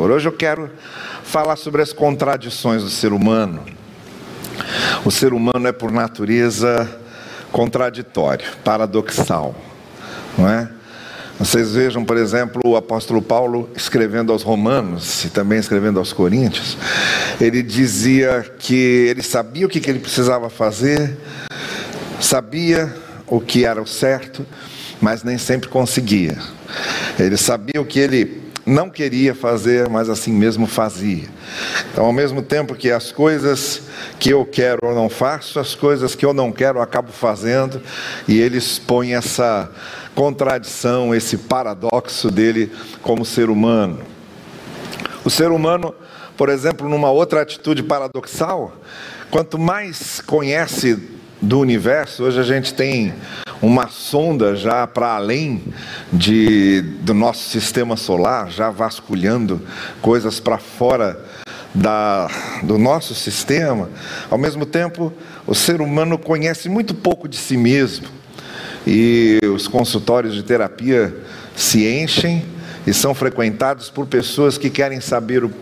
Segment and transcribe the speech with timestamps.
[0.00, 0.10] Senhor.
[0.10, 0.70] Hoje eu quero
[1.22, 3.62] falar sobre as contradições do ser humano.
[5.04, 6.88] O ser humano é, por natureza,
[7.52, 9.54] contraditório, paradoxal,
[10.38, 10.70] não é?
[11.38, 16.76] Vocês vejam, por exemplo, o apóstolo Paulo escrevendo aos Romanos e também escrevendo aos Coríntios,
[17.40, 21.16] ele dizia que ele sabia o que ele precisava fazer,
[22.20, 22.94] sabia
[23.26, 24.46] o que era o certo,
[25.00, 26.36] mas nem sempre conseguia.
[27.18, 31.28] Ele sabia o que ele não queria fazer, mas assim mesmo fazia.
[31.90, 33.82] Então, ao mesmo tempo que as coisas
[34.18, 37.82] que eu quero eu não faço, as coisas que eu não quero eu acabo fazendo,
[38.28, 39.70] e ele expõe essa
[40.14, 43.98] contradição, esse paradoxo dele como ser humano.
[45.24, 45.94] O ser humano,
[46.36, 48.72] por exemplo, numa outra atitude paradoxal,
[49.30, 53.14] quanto mais conhece do universo, hoje a gente tem
[53.62, 55.62] uma sonda já para além
[56.12, 59.60] de, do nosso sistema solar, já vasculhando
[60.00, 61.18] coisas para fora
[61.74, 62.28] da,
[62.62, 63.88] do nosso sistema.
[64.30, 65.12] Ao mesmo tempo,
[65.46, 68.06] o ser humano conhece muito pouco de si mesmo
[68.86, 71.14] e os consultórios de terapia
[71.54, 72.44] se enchem
[72.86, 75.52] e são frequentados por pessoas que querem saber o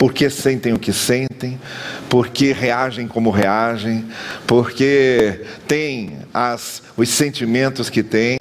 [0.00, 1.60] por que sentem o que sentem,
[2.08, 4.06] por que reagem como reagem,
[4.46, 8.38] porque têm as, os sentimentos que têm.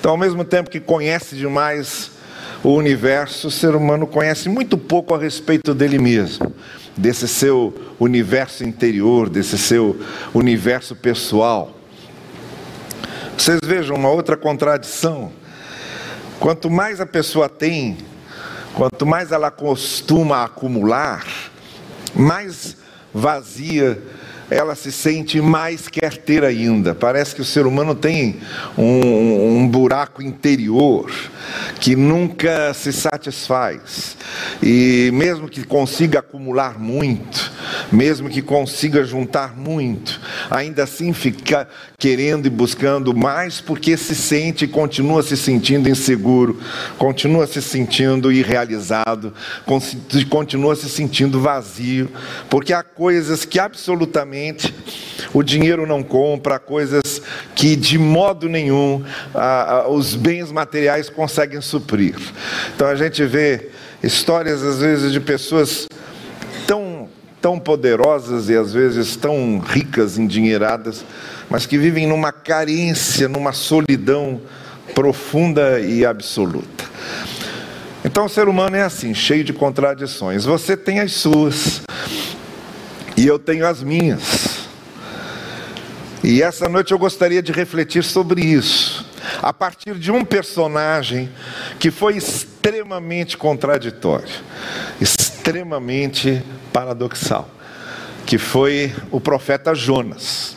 [0.00, 2.10] Então, ao mesmo tempo que conhece demais
[2.62, 6.50] o universo, o ser humano conhece muito pouco a respeito dele mesmo,
[6.96, 10.00] desse seu universo interior, desse seu
[10.32, 11.78] universo pessoal.
[13.36, 15.30] Vocês vejam uma outra contradição.
[16.40, 17.98] Quanto mais a pessoa tem
[18.74, 21.24] Quanto mais ela costuma acumular,
[22.14, 22.76] mais
[23.12, 24.02] vazia
[24.50, 26.94] ela se sente mais quer ter ainda.
[26.94, 28.40] Parece que o ser humano tem
[28.76, 31.10] um, um, buraco interior
[31.80, 34.16] que nunca se satisfaz.
[34.62, 37.52] E mesmo que consiga acumular muito,
[37.92, 41.68] mesmo que consiga juntar muito, ainda assim fica
[41.98, 46.60] querendo e buscando mais porque se sente e continua se sentindo inseguro,
[46.98, 49.32] continua se sentindo irrealizado,
[50.28, 52.10] continua se sentindo vazio,
[52.50, 54.74] porque há coisas que absolutamente
[55.32, 57.22] o dinheiro não compra, há coisas
[57.54, 59.02] que de modo nenhum
[59.88, 62.16] os bens materiais conseguem suprir.
[62.74, 63.70] Então a gente vê
[64.02, 65.86] histórias às vezes de pessoas
[67.44, 71.04] tão poderosas e às vezes tão ricas, endinheiradas,
[71.50, 74.40] mas que vivem numa carência, numa solidão
[74.94, 76.84] profunda e absoluta.
[78.02, 80.46] Então o ser humano é assim, cheio de contradições.
[80.46, 81.82] Você tem as suas
[83.14, 84.66] e eu tenho as minhas.
[86.22, 88.93] E essa noite eu gostaria de refletir sobre isso,
[89.42, 91.30] a partir de um personagem
[91.78, 94.32] que foi extremamente contraditório,
[95.00, 97.48] extremamente paradoxal,
[98.26, 100.56] que foi o profeta Jonas.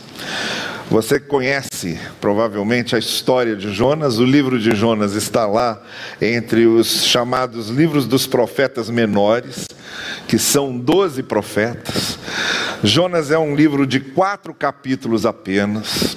[0.89, 5.81] Você conhece provavelmente a história de Jonas, o livro de Jonas está lá
[6.21, 9.65] entre os chamados livros dos profetas menores,
[10.29, 12.17] que são doze profetas.
[12.81, 16.16] Jonas é um livro de quatro capítulos apenas.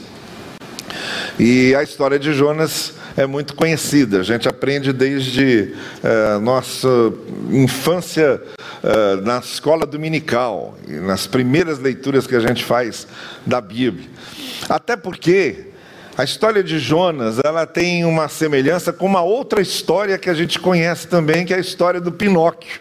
[1.42, 5.72] E a história de Jonas é muito conhecida, a gente aprende desde
[6.04, 6.86] uh, nossa
[7.50, 8.42] infância
[8.84, 13.06] uh, na escola dominical, nas primeiras leituras que a gente faz
[13.46, 14.06] da Bíblia.
[14.68, 15.68] Até porque
[16.14, 20.60] a história de Jonas, ela tem uma semelhança com uma outra história que a gente
[20.60, 22.80] conhece também, que é a história do Pinóquio.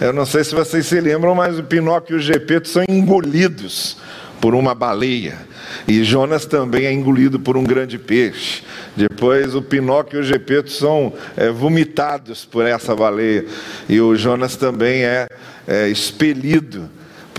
[0.00, 3.96] Eu não sei se vocês se lembram, mas o Pinóquio e o Gepeto são engolidos
[4.40, 5.38] por uma baleia.
[5.86, 8.62] E Jonas também é engolido por um grande peixe.
[8.96, 13.44] Depois o Pinóquio e o Gepeto são é, vomitados por essa baleia.
[13.88, 15.28] E o Jonas também é,
[15.66, 16.88] é expelido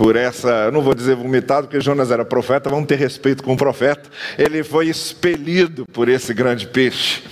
[0.00, 3.56] por essa, não vou dizer vomitado, porque Jonas era profeta, vamos ter respeito com o
[3.56, 4.08] profeta.
[4.38, 7.22] Ele foi expelido por esse grande peixe.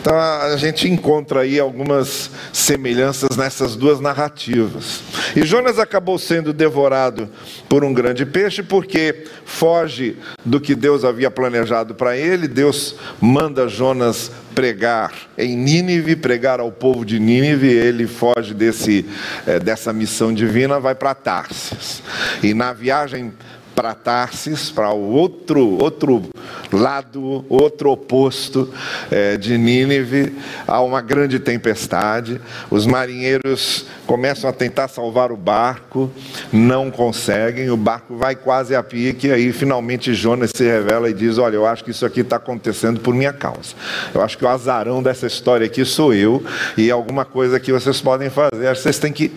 [0.00, 5.02] Então a gente encontra aí algumas semelhanças nessas duas narrativas.
[5.36, 7.28] E Jonas acabou sendo devorado
[7.68, 12.48] por um grande peixe porque foge do que Deus havia planejado para ele.
[12.48, 17.68] Deus manda Jonas pregar em Nínive, pregar ao povo de Nínive.
[17.68, 19.06] Ele foge desse,
[19.46, 22.02] eh, dessa missão divina, vai para Tarsis.
[22.42, 23.32] E na viagem
[23.78, 26.24] para Tarsis, para o outro, outro
[26.72, 28.74] lado, outro oposto
[29.08, 30.36] é, de Nínive,
[30.66, 32.40] há uma grande tempestade.
[32.72, 36.10] Os marinheiros começam a tentar salvar o barco,
[36.52, 41.14] não conseguem, o barco vai quase a pique, e aí finalmente Jonas se revela e
[41.14, 43.76] diz: Olha, eu acho que isso aqui está acontecendo por minha causa.
[44.12, 46.42] Eu acho que o azarão dessa história aqui sou eu,
[46.76, 49.30] e alguma coisa que vocês podem fazer, vocês têm que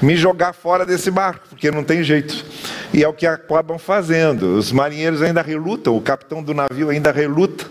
[0.00, 2.44] me jogar fora desse barco, porque não tem jeito.
[2.92, 4.58] E é o que acabam fazendo.
[4.58, 7.64] Os marinheiros ainda relutam, o capitão do navio ainda reluta.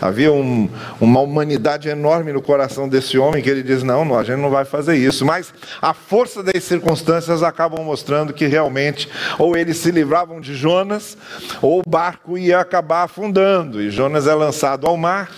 [0.00, 0.68] Havia um,
[1.00, 4.64] uma humanidade enorme no coração desse homem que ele diz: não, a gente não vai
[4.64, 5.26] fazer isso.
[5.26, 11.18] Mas a força das circunstâncias acabam mostrando que realmente ou eles se livravam de Jonas,
[11.60, 13.82] ou o barco ia acabar afundando.
[13.82, 15.28] E Jonas é lançado ao mar,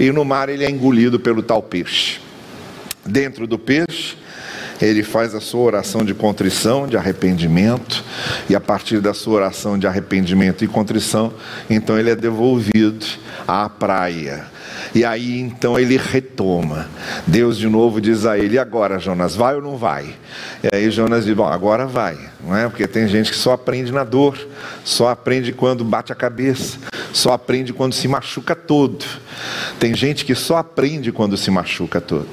[0.00, 2.18] e no mar ele é engolido pelo tal peixe.
[3.06, 4.16] Dentro do peixe,
[4.80, 8.04] ele faz a sua oração de contrição, de arrependimento,
[8.48, 11.32] e a partir da sua oração de arrependimento e contrição,
[11.68, 13.04] então ele é devolvido
[13.46, 14.46] à praia.
[14.94, 16.88] E aí então ele retoma.
[17.26, 20.14] Deus de novo diz a ele: agora, Jonas, vai ou não vai?
[20.62, 22.68] E aí Jonas diz: bom, agora vai, não é?
[22.68, 24.38] Porque tem gente que só aprende na dor,
[24.84, 26.78] só aprende quando bate a cabeça,
[27.12, 29.04] só aprende quando se machuca todo.
[29.78, 32.28] Tem gente que só aprende quando se machuca todo.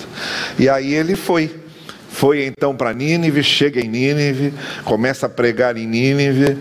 [0.57, 1.64] E aí ele foi.
[2.15, 4.53] Foi então para Nínive, chega em Nínive,
[4.85, 6.57] começa a pregar em Nínive.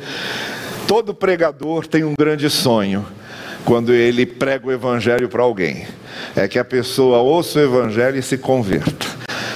[0.89, 3.07] Todo pregador tem um grande sonho
[3.65, 5.87] quando ele prega o evangelho para alguém.
[6.35, 9.07] É que a pessoa ouça o evangelho e se converta.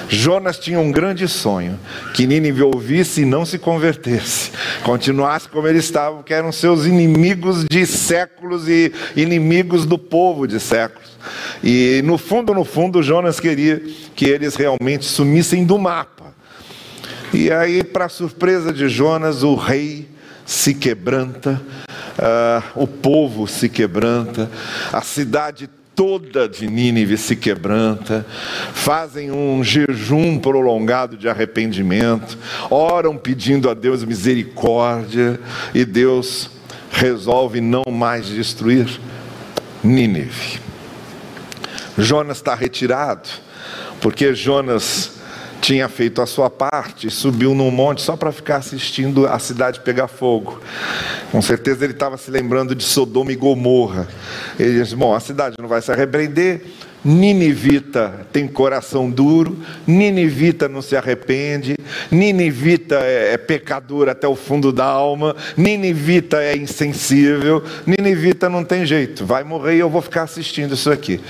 [0.08, 1.78] Jonas tinha um grande sonho:
[2.14, 4.50] que Nínive ouvisse e não se convertesse,
[4.82, 10.58] continuasse como eles estavam, que eram seus inimigos de séculos e inimigos do povo de
[10.58, 11.08] séculos.
[11.62, 13.82] E no fundo, no fundo, Jonas queria
[14.14, 16.34] que eles realmente sumissem do mapa.
[17.32, 20.08] E aí, para surpresa de Jonas, o rei
[20.46, 21.60] se quebranta,
[22.18, 24.50] uh, o povo se quebranta,
[24.90, 25.68] a cidade
[25.98, 28.24] toda de Nínive se quebranta,
[28.72, 32.38] fazem um jejum prolongado de arrependimento,
[32.70, 35.40] oram pedindo a Deus misericórdia,
[35.74, 36.50] e Deus
[36.92, 38.86] resolve não mais destruir
[39.82, 40.60] Nínive.
[41.98, 43.28] Jonas está retirado,
[44.00, 45.17] porque Jonas
[45.60, 50.08] tinha feito a sua parte, subiu num monte só para ficar assistindo a cidade pegar
[50.08, 50.60] fogo.
[51.30, 54.08] Com certeza ele estava se lembrando de Sodoma e Gomorra.
[54.58, 56.64] Ele disse: Bom, a cidade não vai se arrepender,
[57.04, 61.76] Ninivita tem coração duro, Ninivita não se arrepende,
[62.10, 68.84] Ninivita é, é pecador até o fundo da alma, Ninivita é insensível, Ninivita não tem
[68.84, 71.20] jeito, vai morrer e eu vou ficar assistindo isso aqui.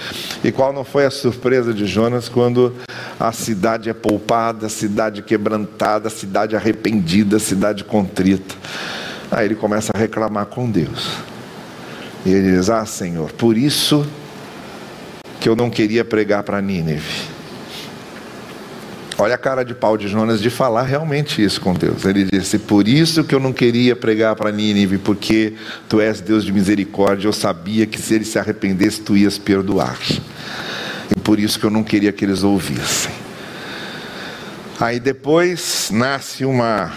[0.42, 2.74] E qual não foi a surpresa de Jonas quando
[3.20, 8.54] a cidade é poupada, a cidade quebrantada, a cidade arrependida, a cidade contrita?
[9.30, 11.18] Aí ele começa a reclamar com Deus.
[12.24, 14.06] E ele diz: Ah, Senhor, por isso
[15.40, 17.38] que eu não queria pregar para Nínive.
[19.20, 22.04] Olha a cara de pau de Jonas de falar realmente isso com Deus.
[22.04, 25.54] Ele disse: Por isso que eu não queria pregar para Nínive, porque
[25.88, 27.26] tu és Deus de misericórdia.
[27.26, 29.98] Eu sabia que se eles se arrependessem, tu ias perdoar.
[31.10, 33.10] E por isso que eu não queria que eles ouvissem.
[34.78, 36.92] Aí depois nasce uma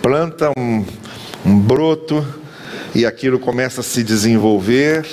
[0.00, 0.84] planta, um,
[1.44, 2.24] um broto,
[2.94, 5.04] e aquilo começa a se desenvolver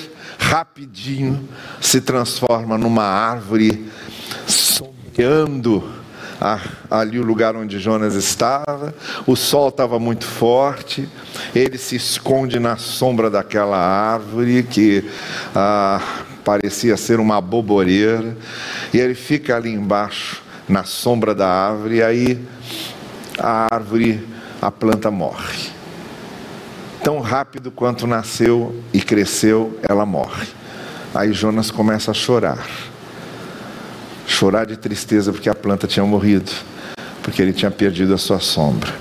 [0.47, 1.47] rapidinho
[1.81, 3.85] se transforma numa árvore
[4.47, 5.83] sombreando
[6.89, 8.95] ali o lugar onde Jonas estava.
[9.25, 11.09] O sol estava muito forte.
[11.53, 15.03] Ele se esconde na sombra daquela árvore que
[15.53, 16.01] ah,
[16.45, 18.38] parecia ser uma boboreira.
[18.93, 21.97] E ele fica ali embaixo, na sombra da árvore.
[21.97, 22.47] E aí
[23.38, 24.25] a árvore,
[24.61, 25.76] a planta morre
[27.04, 30.48] tão rápido quanto nasceu e cresceu, ela morre.
[31.13, 32.66] Aí Jonas começa a chorar.
[34.25, 36.51] Chorar de tristeza porque a planta tinha morrido,
[37.24, 38.94] porque ele tinha perdido a sua sombra.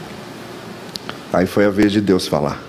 [1.33, 2.62] Aí foi a vez de Deus falar.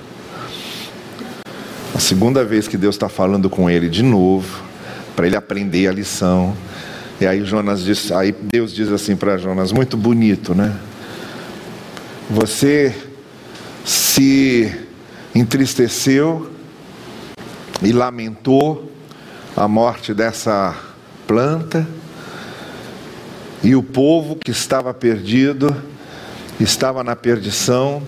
[1.95, 4.63] A segunda vez que Deus está falando com ele de novo,
[5.15, 6.55] para ele aprender a lição.
[7.19, 10.75] E aí Jonas diz, aí Deus diz assim para Jonas, muito bonito, né?
[12.29, 12.95] Você
[13.83, 14.86] se
[15.37, 16.49] entristeceu
[17.83, 18.91] e lamentou
[19.55, 20.75] a morte dessa
[21.27, 21.87] planta,
[23.63, 25.75] e o povo que estava perdido,
[26.59, 28.01] estava na perdição,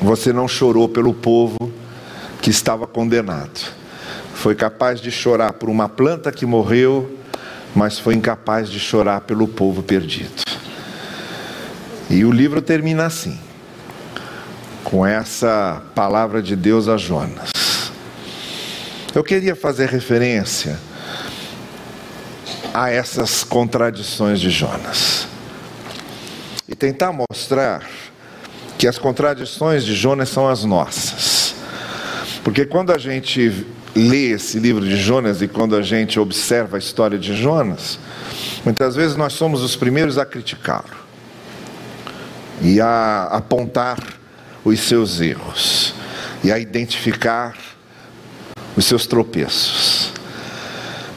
[0.00, 1.72] você não chorou pelo povo
[2.40, 3.72] que estava condenado.
[4.34, 7.18] Foi capaz de chorar por uma planta que morreu,
[7.74, 10.42] mas foi incapaz de chorar pelo povo perdido.
[12.10, 13.38] E o livro termina assim
[14.92, 17.50] com essa palavra de Deus a Jonas.
[19.14, 20.78] Eu queria fazer referência
[22.74, 25.26] a essas contradições de Jonas
[26.68, 27.88] e tentar mostrar
[28.76, 31.54] que as contradições de Jonas são as nossas.
[32.44, 36.78] Porque quando a gente lê esse livro de Jonas e quando a gente observa a
[36.78, 37.98] história de Jonas,
[38.62, 41.00] muitas vezes nós somos os primeiros a criticá-lo
[42.60, 44.20] e a apontar
[44.64, 45.94] os seus erros
[46.44, 47.56] e a identificar
[48.76, 50.12] os seus tropeços.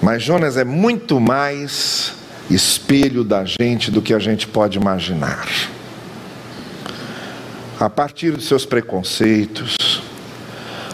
[0.02, 2.14] Mas Jonas é muito mais
[2.50, 5.48] espelho da gente do que a gente pode imaginar.
[7.80, 9.76] A partir dos seus preconceitos,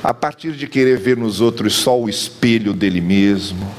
[0.03, 3.69] a partir de querer ver nos outros só o espelho dele mesmo,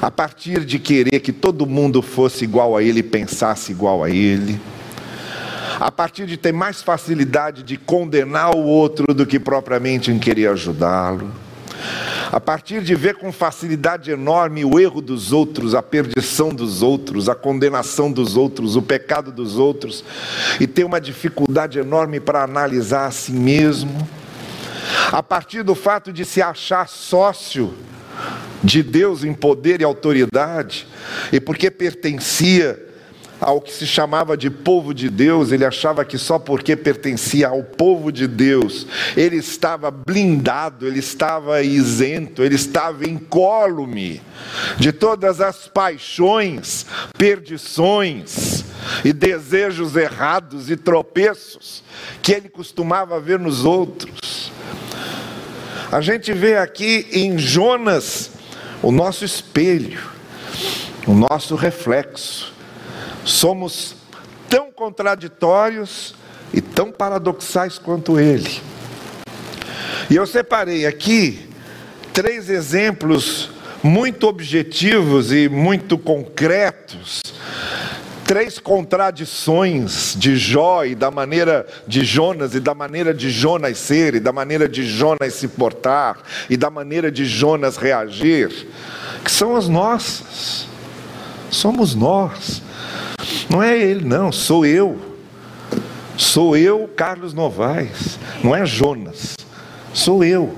[0.00, 4.10] a partir de querer que todo mundo fosse igual a ele e pensasse igual a
[4.10, 4.60] ele,
[5.80, 10.48] a partir de ter mais facilidade de condenar o outro do que propriamente em querer
[10.48, 11.30] ajudá-lo.
[12.30, 17.28] A partir de ver com facilidade enorme o erro dos outros, a perdição dos outros,
[17.28, 20.04] a condenação dos outros, o pecado dos outros,
[20.60, 24.06] e ter uma dificuldade enorme para analisar a si mesmo,
[25.12, 27.72] a partir do fato de se achar sócio
[28.62, 30.86] de Deus em poder e autoridade,
[31.32, 32.87] e porque pertencia
[33.40, 37.62] ao que se chamava de povo de Deus, ele achava que só porque pertencia ao
[37.62, 44.20] povo de Deus, ele estava blindado, ele estava isento, ele estava incólume
[44.76, 48.64] de todas as paixões, perdições
[49.04, 51.82] e desejos errados e tropeços
[52.20, 54.52] que ele costumava ver nos outros.
[55.92, 58.32] A gente vê aqui em Jonas
[58.82, 60.00] o nosso espelho,
[61.06, 62.57] o nosso reflexo
[63.28, 63.94] somos
[64.48, 66.14] tão contraditórios
[66.52, 68.60] e tão paradoxais quanto ele.
[70.08, 71.48] E eu separei aqui
[72.12, 73.50] três exemplos
[73.82, 77.20] muito objetivos e muito concretos,
[78.24, 84.14] três contradições de Jó e da maneira de Jonas e da maneira de Jonas ser
[84.14, 86.18] e da maneira de Jonas se portar
[86.48, 88.66] e da maneira de Jonas reagir,
[89.22, 90.66] que são as nossas.
[91.50, 92.62] Somos nós.
[93.48, 94.98] Não é ele, não, sou eu.
[96.16, 98.18] Sou eu, Carlos Novaes.
[98.42, 99.36] Não é Jonas.
[99.94, 100.54] Sou eu.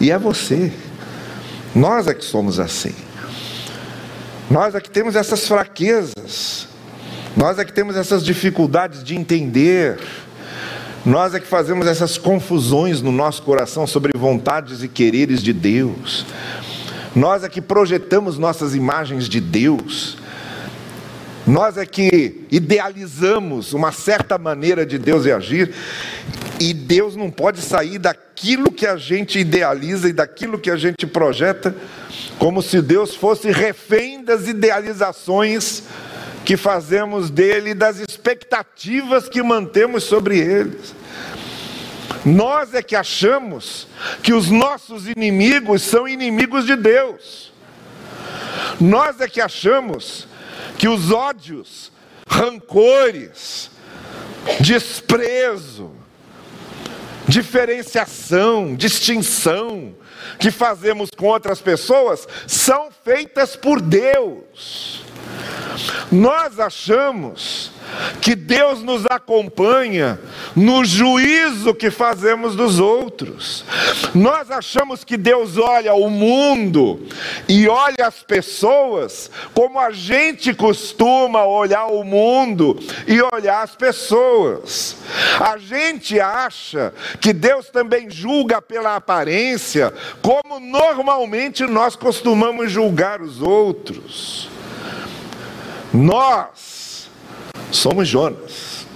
[0.00, 0.72] E é você.
[1.74, 2.94] Nós é que somos assim.
[4.50, 6.66] Nós é que temos essas fraquezas.
[7.36, 10.00] Nós é que temos essas dificuldades de entender.
[11.06, 16.26] Nós é que fazemos essas confusões no nosso coração sobre vontades e quereres de Deus.
[17.14, 20.16] Nós é que projetamos nossas imagens de Deus
[21.48, 25.74] nós é que idealizamos uma certa maneira de Deus reagir,
[26.60, 31.06] e Deus não pode sair daquilo que a gente idealiza e daquilo que a gente
[31.06, 31.74] projeta,
[32.38, 35.84] como se Deus fosse refém das idealizações
[36.44, 40.94] que fazemos dele, das expectativas que mantemos sobre eles.
[42.26, 43.88] Nós é que achamos
[44.22, 47.54] que os nossos inimigos são inimigos de Deus.
[48.78, 50.27] Nós é que achamos
[50.78, 51.90] que os ódios,
[52.26, 53.70] rancores,
[54.60, 55.90] desprezo,
[57.26, 59.94] diferenciação, distinção
[60.38, 65.02] que fazemos com outras pessoas são feitas por Deus.
[66.10, 67.70] Nós achamos
[68.20, 70.20] que Deus nos acompanha
[70.54, 73.64] no juízo que fazemos dos outros.
[74.14, 77.06] Nós achamos que Deus olha o mundo
[77.48, 84.96] e olha as pessoas como a gente costuma olhar o mundo e olhar as pessoas.
[85.40, 93.40] A gente acha que Deus também julga pela aparência, como normalmente nós costumamos julgar os
[93.40, 94.57] outros.
[95.92, 97.10] Nós
[97.72, 98.86] somos Jonas,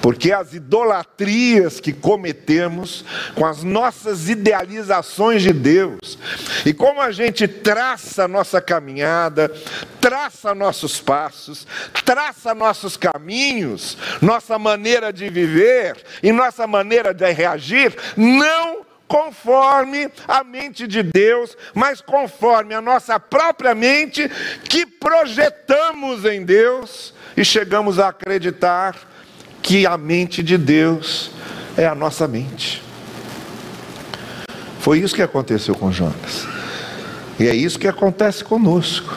[0.00, 6.18] porque as idolatrias que cometemos com as nossas idealizações de Deus,
[6.64, 9.52] e como a gente traça nossa caminhada,
[10.00, 11.66] traça nossos passos,
[12.04, 20.42] traça nossos caminhos, nossa maneira de viver e nossa maneira de reagir, não conforme a
[20.42, 24.30] mente de Deus, mas conforme a nossa própria mente,
[24.68, 28.96] que projetamos em Deus e chegamos a acreditar
[29.62, 31.30] que a mente de Deus
[31.76, 32.82] é a nossa mente.
[34.80, 36.46] Foi isso que aconteceu com Jonas.
[37.38, 39.16] E é isso que acontece conosco.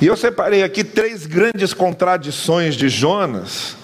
[0.00, 3.76] E eu separei aqui três grandes contradições de Jonas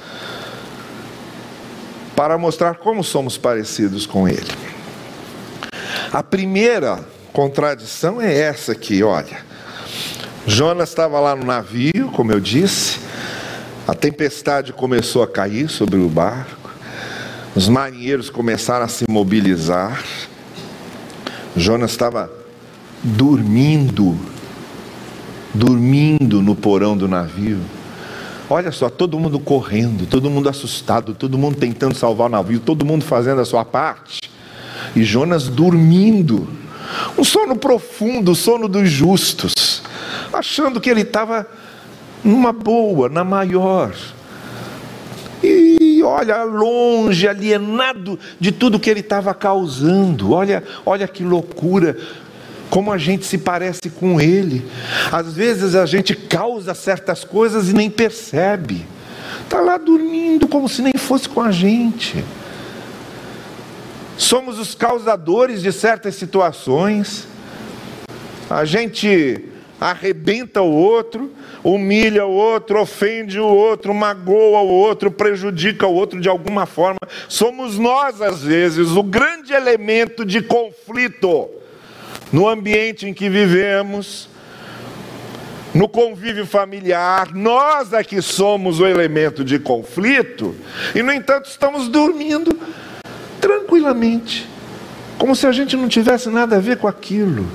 [2.19, 4.51] para mostrar como somos parecidos com Ele.
[6.13, 6.99] A primeira
[7.33, 9.39] contradição é essa aqui, olha.
[10.45, 12.99] Jonas estava lá no navio, como eu disse,
[13.87, 16.73] a tempestade começou a cair sobre o barco,
[17.55, 20.03] os marinheiros começaram a se mobilizar.
[21.57, 22.29] Jonas estava
[23.01, 24.19] dormindo,
[25.55, 27.61] dormindo no porão do navio.
[28.51, 32.85] Olha só, todo mundo correndo, todo mundo assustado, todo mundo tentando salvar o navio, todo
[32.85, 34.31] mundo fazendo a sua parte.
[34.97, 36.49] E Jonas dormindo.
[37.19, 39.83] Um sono profundo, o sono dos justos,
[40.33, 41.47] achando que ele estava
[42.25, 43.93] numa boa, na maior.
[45.43, 50.33] E olha, longe, alienado de tudo que ele estava causando.
[50.33, 51.97] Olha, olha que loucura
[52.71, 54.65] como a gente se parece com Ele.
[55.11, 58.87] Às vezes a gente causa certas coisas e nem percebe.
[59.43, 62.25] Está lá dormindo como se nem fosse com a gente.
[64.17, 67.27] Somos os causadores de certas situações.
[68.51, 69.45] A gente
[69.81, 71.31] arrebenta o outro,
[71.63, 76.99] humilha o outro, ofende o outro, magoa o outro, prejudica o outro de alguma forma.
[77.29, 81.49] Somos nós, às vezes, o grande elemento de conflito
[82.33, 84.29] no ambiente em que vivemos,
[85.75, 90.55] no convívio familiar, nós é que somos o elemento de conflito,
[90.95, 92.59] e no entanto estamos dormindo
[93.41, 94.49] tranquilamente,
[95.19, 97.47] como se a gente não tivesse nada a ver com aquilo.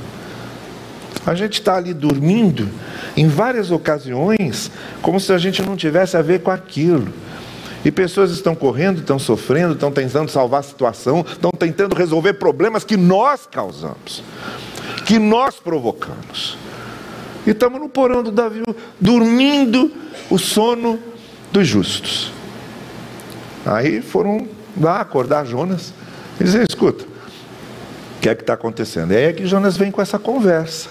[1.25, 2.68] A gente está ali dormindo
[3.15, 4.70] em várias ocasiões,
[5.01, 7.13] como se a gente não tivesse a ver com aquilo.
[7.85, 12.83] E pessoas estão correndo, estão sofrendo, estão tentando salvar a situação, estão tentando resolver problemas
[12.83, 14.23] que nós causamos,
[15.05, 16.57] que nós provocamos.
[17.45, 18.63] E estamos no porão do Davi,
[18.99, 19.91] dormindo
[20.29, 20.97] o sono
[21.51, 22.31] dos justos.
[23.65, 24.47] Aí foram
[24.79, 25.93] lá acordar Jonas
[26.39, 29.11] e dizer: escuta, o que é que está acontecendo?
[29.11, 30.89] E aí é que Jonas vem com essa conversa.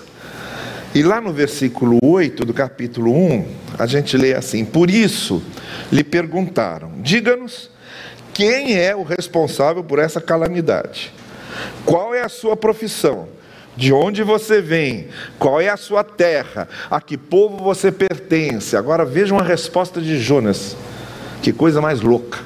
[0.94, 5.43] E lá no versículo 8 do capítulo 1, a gente lê assim: Por isso
[5.91, 7.69] lhe perguntaram: Diga-nos,
[8.33, 11.12] quem é o responsável por essa calamidade?
[11.85, 13.29] Qual é a sua profissão?
[13.77, 15.09] De onde você vem?
[15.39, 16.69] Qual é a sua terra?
[16.91, 18.77] A que povo você pertence?
[18.77, 20.77] Agora vejam a resposta de Jonas.
[21.43, 22.39] Que coisa mais louca.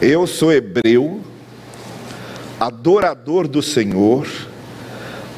[0.00, 1.20] Eu sou hebreu,
[2.60, 4.28] adorador do Senhor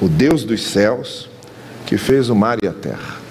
[0.01, 1.31] o Deus dos céus,
[1.87, 3.24] que fez o mar e a terra.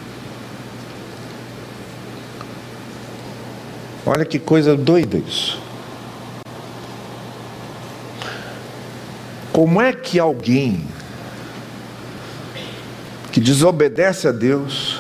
[4.06, 5.62] Olha que coisa doida isso.
[9.54, 10.86] Como é que alguém
[13.32, 15.00] que desobedece a Deus,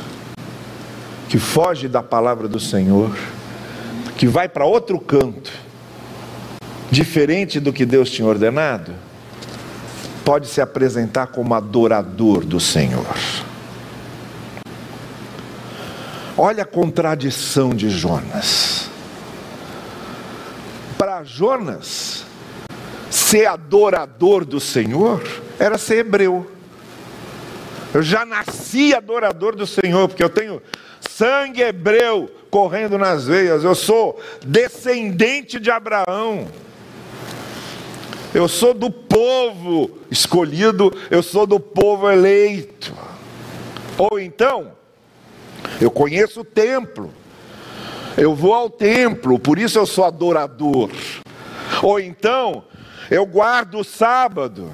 [1.27, 3.15] que foge da palavra do Senhor,
[4.15, 5.51] que vai para outro canto,
[6.89, 8.93] diferente do que Deus tinha ordenado,
[10.23, 13.05] pode se apresentar como adorador do Senhor.
[16.37, 18.82] Olha a contradição de Jonas.
[21.23, 22.25] Jonas,
[23.09, 25.21] ser adorador do Senhor
[25.59, 26.49] era ser hebreu.
[27.93, 30.61] Eu já nasci adorador do Senhor, porque eu tenho
[30.99, 36.47] sangue hebreu correndo nas veias, eu sou descendente de Abraão.
[38.33, 42.91] Eu sou do povo escolhido, eu sou do povo eleito.
[43.95, 44.71] Ou então,
[45.79, 47.13] eu conheço o templo,
[48.17, 50.89] eu vou ao templo, por isso eu sou adorador.
[51.81, 52.63] Ou então,
[53.09, 54.73] eu guardo o sábado,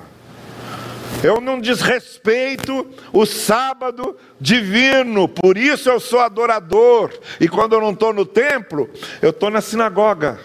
[1.23, 7.11] eu não desrespeito o sábado divino, por isso eu sou adorador.
[7.39, 8.89] E quando eu não estou no templo,
[9.21, 10.39] eu estou na sinagoga.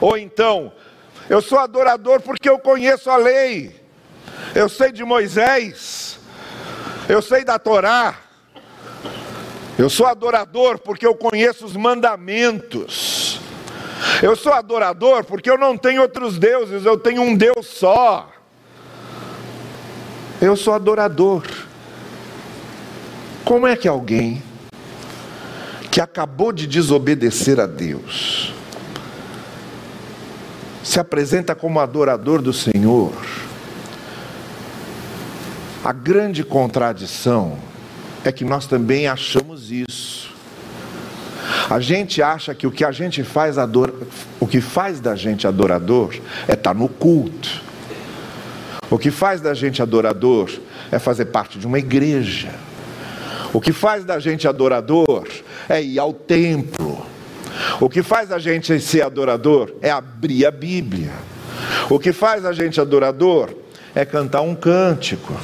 [0.00, 0.72] Ou então,
[1.30, 3.80] eu sou adorador porque eu conheço a lei.
[4.54, 6.18] Eu sei de Moisés.
[7.08, 8.16] Eu sei da Torá.
[9.82, 13.40] Eu sou adorador porque eu conheço os mandamentos.
[14.22, 18.30] Eu sou adorador porque eu não tenho outros deuses, eu tenho um Deus só.
[20.40, 21.42] Eu sou adorador.
[23.44, 24.40] Como é que alguém
[25.90, 28.54] que acabou de desobedecer a Deus,
[30.84, 33.12] se apresenta como adorador do Senhor,
[35.84, 37.71] a grande contradição
[38.24, 40.30] é que nós também achamos isso.
[41.68, 43.56] A gente acha que o que a gente faz
[44.38, 46.14] o que faz da gente adorador
[46.46, 47.62] é estar no culto.
[48.90, 50.50] O que faz da gente adorador
[50.90, 52.50] é fazer parte de uma igreja.
[53.52, 55.26] O que faz da gente adorador
[55.68, 57.06] é ir ao templo.
[57.80, 61.12] O que faz a gente ser adorador é abrir a Bíblia.
[61.90, 63.50] O que faz a gente adorador
[63.94, 65.34] é cantar um cântico.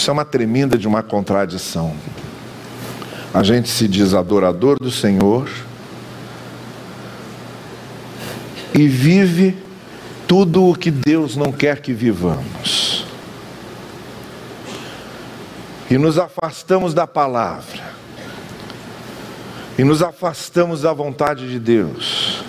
[0.00, 1.94] Isso é uma tremenda de uma contradição.
[3.34, 5.46] A gente se diz adorador do Senhor
[8.72, 9.58] e vive
[10.26, 13.04] tudo o que Deus não quer que vivamos.
[15.90, 17.92] E nos afastamos da palavra.
[19.78, 22.42] E nos afastamos da vontade de Deus.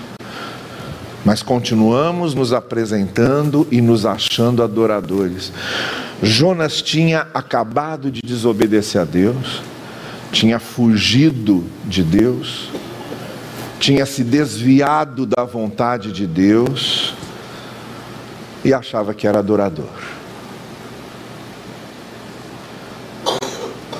[1.26, 5.52] Mas continuamos nos apresentando e nos achando adoradores.
[6.22, 9.64] Jonas tinha acabado de desobedecer a Deus,
[10.32, 12.70] tinha fugido de Deus,
[13.80, 17.16] tinha se desviado da vontade de Deus
[18.64, 19.90] e achava que era adorador.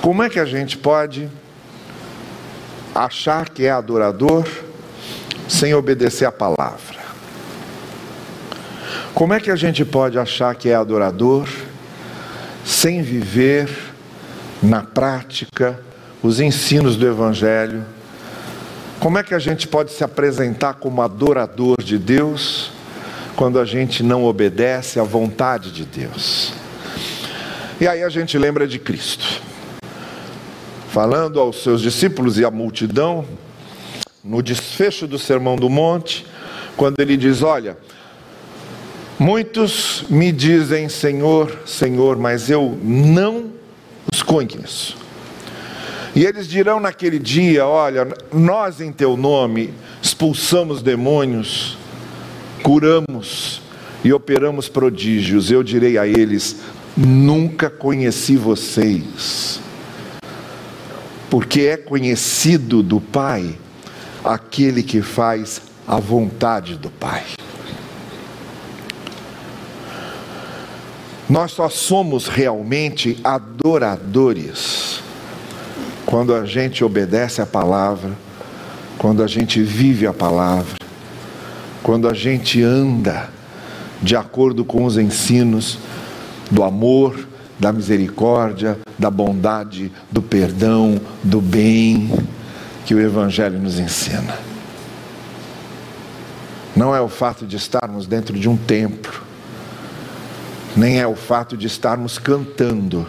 [0.00, 1.28] Como é que a gente pode
[2.94, 4.46] achar que é adorador
[5.48, 7.02] sem obedecer a palavra?
[9.12, 11.48] Como é que a gente pode achar que é adorador
[12.64, 13.68] sem viver
[14.62, 15.78] na prática
[16.22, 17.84] os ensinos do Evangelho?
[19.00, 22.70] Como é que a gente pode se apresentar como adorador de Deus
[23.34, 26.52] quando a gente não obedece à vontade de Deus?
[27.80, 29.42] E aí a gente lembra de Cristo,
[30.88, 33.24] falando aos seus discípulos e à multidão,
[34.22, 36.24] no desfecho do Sermão do Monte,
[36.76, 37.76] quando ele diz: Olha,
[39.22, 43.52] Muitos me dizem Senhor, Senhor, mas eu não
[44.12, 44.96] os conheço.
[46.12, 51.78] E eles dirão naquele dia: Olha, nós em teu nome expulsamos demônios,
[52.64, 53.62] curamos
[54.02, 55.52] e operamos prodígios.
[55.52, 56.56] Eu direi a eles:
[56.96, 59.60] Nunca conheci vocês,
[61.30, 63.56] porque é conhecido do Pai
[64.24, 67.22] aquele que faz a vontade do Pai.
[71.32, 75.00] Nós só somos realmente adoradores
[76.04, 78.12] quando a gente obedece a palavra,
[78.98, 80.76] quando a gente vive a palavra,
[81.82, 83.30] quando a gente anda
[84.02, 85.78] de acordo com os ensinos
[86.50, 87.26] do amor,
[87.58, 92.12] da misericórdia, da bondade, do perdão, do bem
[92.84, 94.36] que o Evangelho nos ensina.
[96.76, 99.31] Não é o fato de estarmos dentro de um templo,
[100.76, 103.06] nem é o fato de estarmos cantando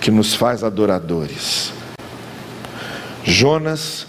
[0.00, 1.72] que nos faz adoradores.
[3.24, 4.06] Jonas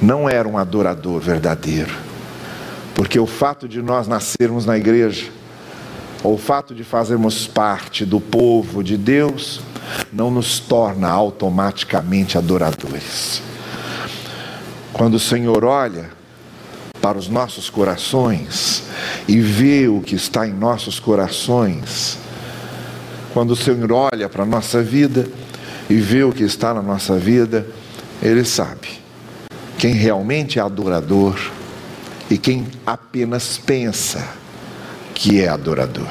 [0.00, 1.92] não era um adorador verdadeiro,
[2.94, 5.30] porque o fato de nós nascermos na igreja,
[6.22, 9.60] ou o fato de fazermos parte do povo de Deus,
[10.12, 13.42] não nos torna automaticamente adoradores.
[14.92, 16.10] Quando o Senhor olha
[17.06, 18.82] para os nossos corações
[19.28, 22.18] e vê o que está em nossos corações.
[23.32, 25.28] Quando o Senhor olha para a nossa vida
[25.88, 27.64] e vê o que está na nossa vida,
[28.20, 28.88] Ele sabe
[29.78, 31.38] quem realmente é adorador
[32.28, 34.26] e quem apenas pensa
[35.14, 36.10] que é adorador.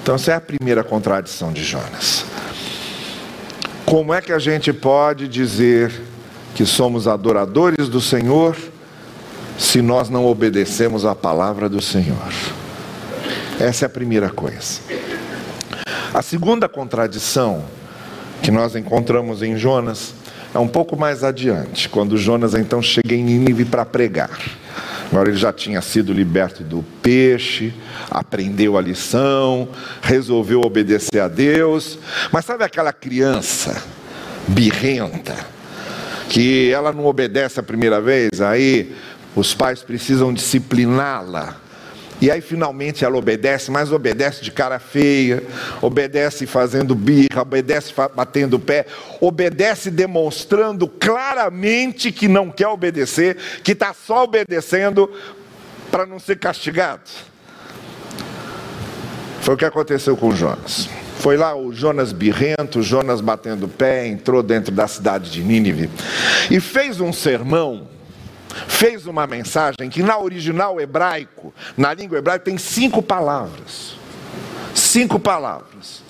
[0.00, 2.24] Então, essa é a primeira contradição de Jonas.
[3.84, 5.90] Como é que a gente pode dizer
[6.54, 8.56] que somos adoradores do Senhor?
[9.58, 12.16] Se nós não obedecemos à palavra do Senhor.
[13.58, 14.80] Essa é a primeira coisa.
[16.14, 17.64] A segunda contradição
[18.40, 20.14] que nós encontramos em Jonas
[20.54, 24.30] é um pouco mais adiante, quando Jonas então chega em Nínive para pregar.
[25.10, 27.74] Agora ele já tinha sido liberto do peixe,
[28.10, 29.68] aprendeu a lição,
[30.02, 31.98] resolveu obedecer a Deus.
[32.30, 33.82] Mas sabe aquela criança
[34.46, 35.34] birrenta
[36.28, 38.94] que ela não obedece a primeira vez, aí
[39.34, 41.56] os pais precisam discipliná-la.
[42.20, 45.42] E aí finalmente ela obedece, mas obedece de cara feia,
[45.80, 48.86] obedece fazendo birra, obedece batendo o pé,
[49.20, 55.08] obedece demonstrando claramente que não quer obedecer, que está só obedecendo
[55.92, 57.02] para não ser castigado.
[59.40, 60.88] Foi o que aconteceu com Jonas.
[61.20, 65.88] Foi lá o Jonas birrento, Jonas batendo o pé, entrou dentro da cidade de Nínive
[66.50, 67.86] e fez um sermão
[68.66, 73.96] fez uma mensagem que na original hebraico, na língua hebraica, tem cinco palavras.
[74.74, 76.02] Cinco palavras.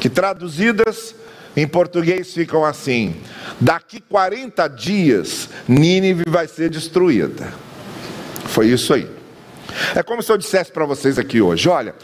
[0.00, 1.14] Que traduzidas
[1.56, 3.16] em português ficam assim:
[3.60, 7.52] daqui 40 dias, Nínive vai ser destruída.
[8.46, 9.10] Foi isso aí.
[9.94, 11.94] É como se eu dissesse para vocês aqui hoje: olha,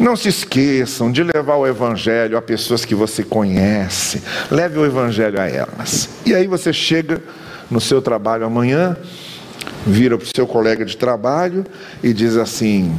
[0.00, 4.22] Não se esqueçam de levar o Evangelho a pessoas que você conhece.
[4.50, 6.08] Leve o Evangelho a elas.
[6.24, 7.22] E aí você chega
[7.70, 8.96] no seu trabalho amanhã,
[9.86, 11.64] vira para o seu colega de trabalho
[12.02, 12.98] e diz assim: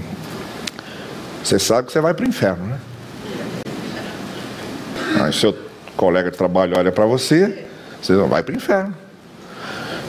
[1.43, 2.79] Você sabe que você vai para o inferno, né?
[5.21, 5.55] Aí seu
[5.95, 7.65] colega de trabalho olha para você,
[8.01, 8.95] você não vai para o inferno.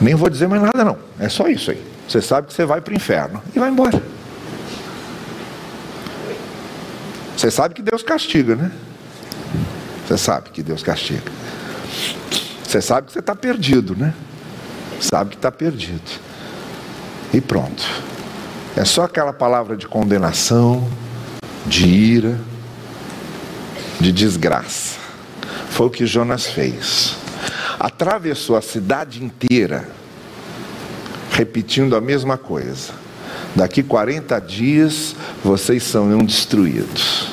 [0.01, 0.99] Nem vou dizer mais nada, não.
[1.19, 1.83] É só isso aí.
[2.09, 4.01] Você sabe que você vai para o inferno e vai embora.
[7.37, 8.71] Você sabe que Deus castiga, né?
[10.07, 11.31] Você sabe que Deus castiga.
[12.65, 14.15] Você sabe que você está perdido, né?
[15.01, 16.11] Sabe que está perdido.
[17.33, 17.85] E pronto.
[18.77, 20.89] É só aquela palavra de condenação,
[21.67, 22.39] de ira,
[24.01, 24.99] de desgraça.
[25.71, 27.17] Foi o que Jonas fez.
[27.79, 29.89] Atravessou a cidade inteira,
[31.33, 32.93] repetindo a mesma coisa.
[33.55, 37.33] Daqui 40 dias vocês serão destruídos.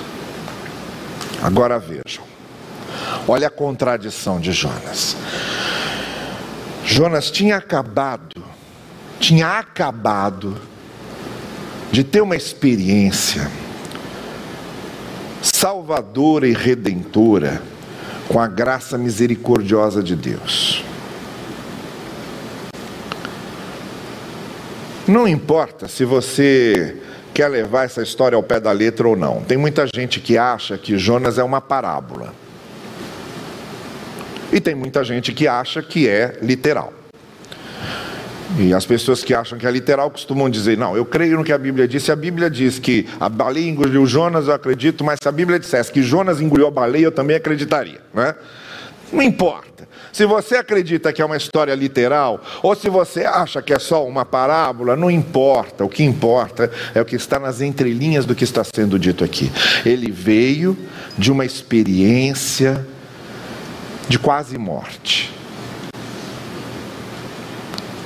[1.41, 2.23] Agora vejam.
[3.27, 5.15] Olha a contradição de Jonas.
[6.95, 8.41] Jonas tinha acabado,
[9.19, 10.55] tinha acabado
[11.91, 13.51] de ter uma experiência
[15.41, 17.61] salvadora e redentora
[18.29, 20.85] com a graça misericordiosa de Deus.
[25.05, 27.01] Não importa se você
[27.33, 29.41] quer levar essa história ao pé da letra ou não.
[29.41, 32.44] Tem muita gente que acha que Jonas é uma parábola.
[34.51, 36.93] E tem muita gente que acha que é literal.
[38.57, 41.51] E as pessoas que acham que é literal costumam dizer: Não, eu creio no que
[41.51, 42.03] a Bíblia diz.
[42.03, 45.59] Se a Bíblia diz que a baleia engoliu Jonas, eu acredito, mas se a Bíblia
[45.59, 47.99] dissesse que Jonas engoliu a baleia, eu também acreditaria.
[48.13, 48.35] Não, é?
[49.11, 49.87] não importa.
[50.13, 54.07] Se você acredita que é uma história literal, ou se você acha que é só
[54.07, 55.83] uma parábola, não importa.
[55.83, 59.51] O que importa é o que está nas entrelinhas do que está sendo dito aqui.
[59.85, 60.77] Ele veio
[61.17, 62.87] de uma experiência
[64.07, 65.33] de quase morte.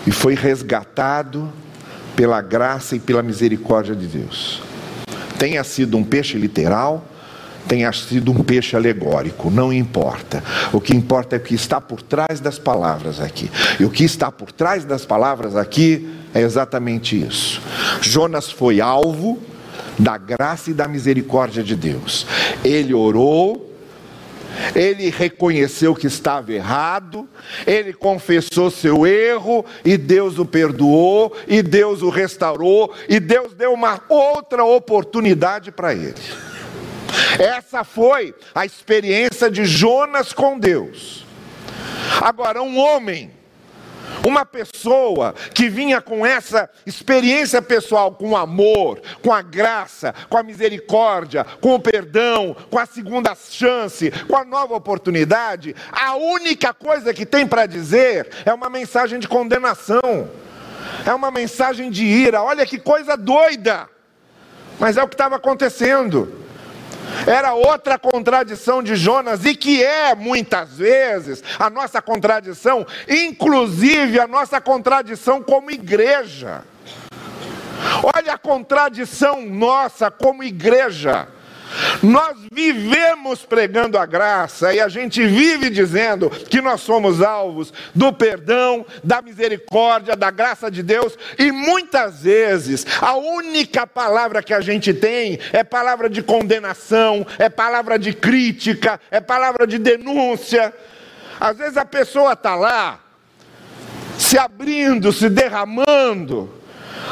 [0.05, 1.51] E foi resgatado
[2.15, 4.61] pela graça e pela misericórdia de Deus.
[5.37, 7.05] Tenha sido um peixe literal,
[7.67, 10.43] tenha sido um peixe alegórico, não importa.
[10.73, 13.49] O que importa é o que está por trás das palavras aqui.
[13.79, 17.61] E o que está por trás das palavras aqui é exatamente isso.
[18.01, 19.39] Jonas foi alvo
[19.97, 22.25] da graça e da misericórdia de Deus.
[22.63, 23.68] Ele orou,
[24.75, 27.27] ele reconheceu que estava errado,
[27.65, 33.73] ele confessou seu erro e Deus o perdoou, e Deus o restaurou, e Deus deu
[33.73, 36.15] uma outra oportunidade para ele.
[37.39, 41.25] Essa foi a experiência de Jonas com Deus.
[42.21, 43.31] Agora, um homem
[44.25, 50.37] uma pessoa que vinha com essa experiência pessoal, com o amor, com a graça, com
[50.37, 56.73] a misericórdia, com o perdão, com a segunda chance, com a nova oportunidade, a única
[56.73, 60.29] coisa que tem para dizer é uma mensagem de condenação,
[61.05, 62.41] é uma mensagem de ira.
[62.41, 63.87] Olha que coisa doida!
[64.79, 66.48] Mas é o que estava acontecendo.
[67.27, 74.27] Era outra contradição de Jonas, e que é muitas vezes a nossa contradição, inclusive a
[74.27, 76.63] nossa contradição como igreja.
[78.15, 81.27] Olha a contradição nossa como igreja.
[82.01, 88.11] Nós vivemos pregando a graça e a gente vive dizendo que nós somos alvos do
[88.11, 94.61] perdão, da misericórdia, da graça de Deus, e muitas vezes a única palavra que a
[94.61, 100.73] gente tem é palavra de condenação, é palavra de crítica, é palavra de denúncia.
[101.39, 102.99] Às vezes a pessoa está lá,
[104.17, 106.53] se abrindo, se derramando,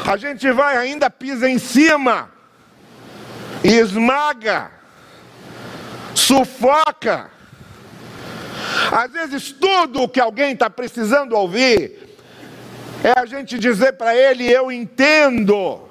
[0.06, 2.37] a gente vai ainda pisa em cima
[3.62, 4.70] esmaga,
[6.14, 7.30] sufoca.
[8.90, 12.08] Às vezes, tudo o que alguém está precisando ouvir
[13.02, 15.86] é a gente dizer para ele: Eu entendo.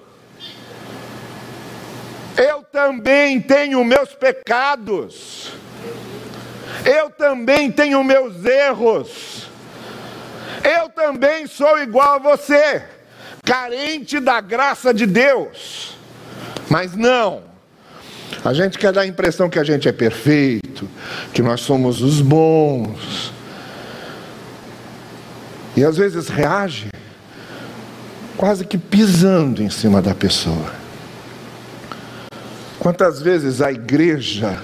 [2.37, 5.51] Eu também tenho meus pecados.
[6.85, 9.49] Eu também tenho meus erros.
[10.63, 12.83] Eu também sou igual a você,
[13.43, 15.97] carente da graça de Deus.
[16.69, 17.43] Mas não,
[18.43, 20.87] a gente quer dar a impressão que a gente é perfeito,
[21.33, 23.33] que nós somos os bons.
[25.75, 26.87] E às vezes reage
[28.35, 30.73] quase que pisando em cima da pessoa.
[32.79, 34.61] Quantas vezes a igreja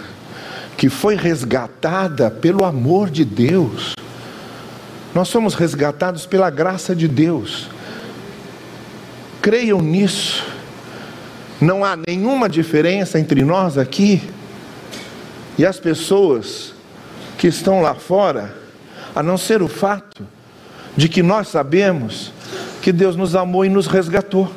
[0.78, 3.93] que foi resgatada pelo amor de Deus,
[5.13, 7.67] nós somos resgatados pela graça de Deus.
[9.41, 10.52] Creiam nisso.
[11.63, 14.21] Não há nenhuma diferença entre nós aqui
[15.58, 16.73] e as pessoas
[17.38, 18.54] que estão lá fora,
[19.15, 20.28] a não ser o fato
[20.97, 22.34] de que nós sabemos
[22.82, 24.54] que Deus nos amou e nos resgatou.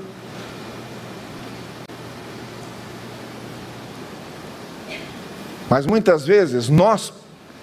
[5.71, 7.13] Mas muitas vezes nós,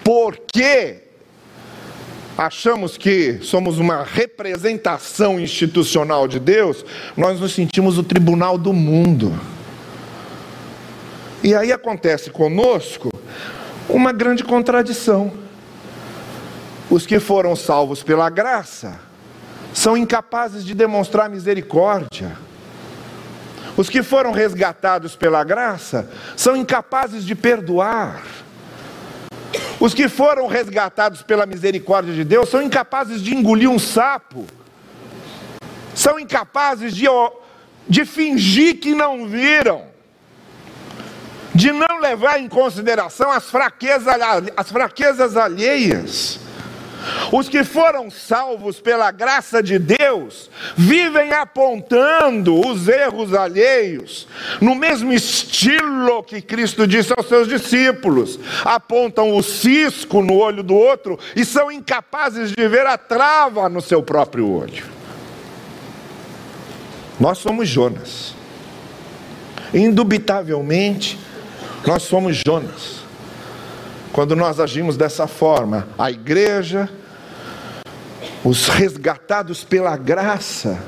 [0.05, 1.02] porque
[2.37, 9.33] achamos que somos uma representação institucional de Deus, nós nos sentimos o tribunal do mundo.
[11.43, 13.11] E aí acontece conosco
[13.89, 15.31] uma grande contradição.
[16.89, 18.99] Os que foram salvos pela graça
[19.73, 22.37] são incapazes de demonstrar misericórdia.
[23.75, 28.23] Os que foram resgatados pela graça são incapazes de perdoar.
[29.83, 34.47] Os que foram resgatados pela misericórdia de Deus são incapazes de engolir um sapo,
[35.93, 37.05] são incapazes de,
[37.89, 39.83] de fingir que não viram,
[41.53, 44.15] de não levar em consideração as fraquezas,
[44.55, 46.39] as fraquezas alheias.
[47.31, 54.27] Os que foram salvos pela graça de Deus vivem apontando os erros alheios,
[54.61, 58.39] no mesmo estilo que Cristo disse aos seus discípulos.
[58.63, 63.81] Apontam o cisco no olho do outro e são incapazes de ver a trava no
[63.81, 64.83] seu próprio olho.
[67.19, 68.33] Nós somos Jonas.
[69.73, 71.19] Indubitavelmente,
[71.85, 73.02] nós somos Jonas.
[74.13, 76.87] Quando nós agimos dessa forma, a igreja,
[78.45, 80.79] os resgatados pela graça,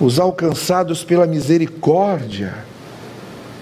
[0.00, 2.64] os alcançados pela misericórdia,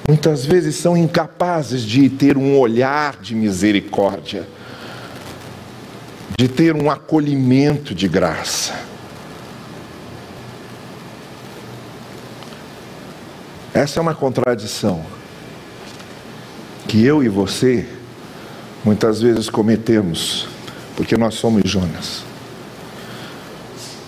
[0.07, 4.47] muitas vezes são incapazes de ter um olhar de misericórdia,
[6.39, 8.75] de ter um acolhimento de graça.
[13.73, 15.03] Essa é uma contradição
[16.87, 17.89] que eu e você
[18.85, 20.47] muitas vezes cometemos,
[20.97, 22.25] porque nós somos Jonas.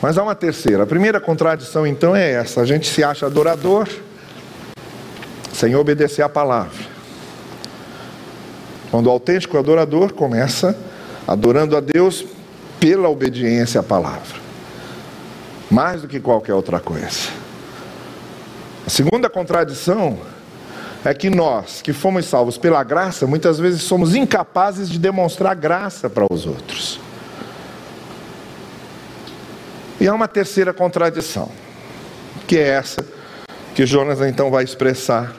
[0.02, 0.84] Mas há uma terceira.
[0.84, 3.88] A primeira contradição então é essa: a gente se acha adorador
[5.52, 6.88] sem obedecer à palavra.
[8.90, 10.76] Quando o autêntico adorador começa
[11.26, 12.24] adorando a Deus
[12.80, 14.40] pela obediência à palavra,
[15.70, 17.28] mais do que qualquer outra coisa.
[18.86, 20.18] A segunda contradição
[21.04, 26.10] é que nós, que fomos salvos pela graça, muitas vezes somos incapazes de demonstrar graça
[26.10, 27.00] para os outros.
[29.98, 31.50] E há uma terceira contradição,
[32.46, 33.04] que é essa
[33.74, 35.34] que Jonas então vai expressar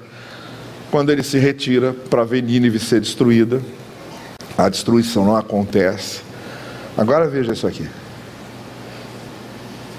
[0.89, 3.61] quando ele se retira para ver Nínive ser destruída.
[4.57, 6.21] A destruição não acontece.
[6.97, 7.87] Agora veja isso aqui.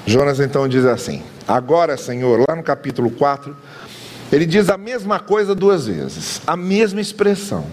[0.07, 3.57] Jonas então diz assim: Agora, Senhor, lá no capítulo 4,
[4.33, 7.67] ele diz a mesma coisa duas vezes, a mesma expressão.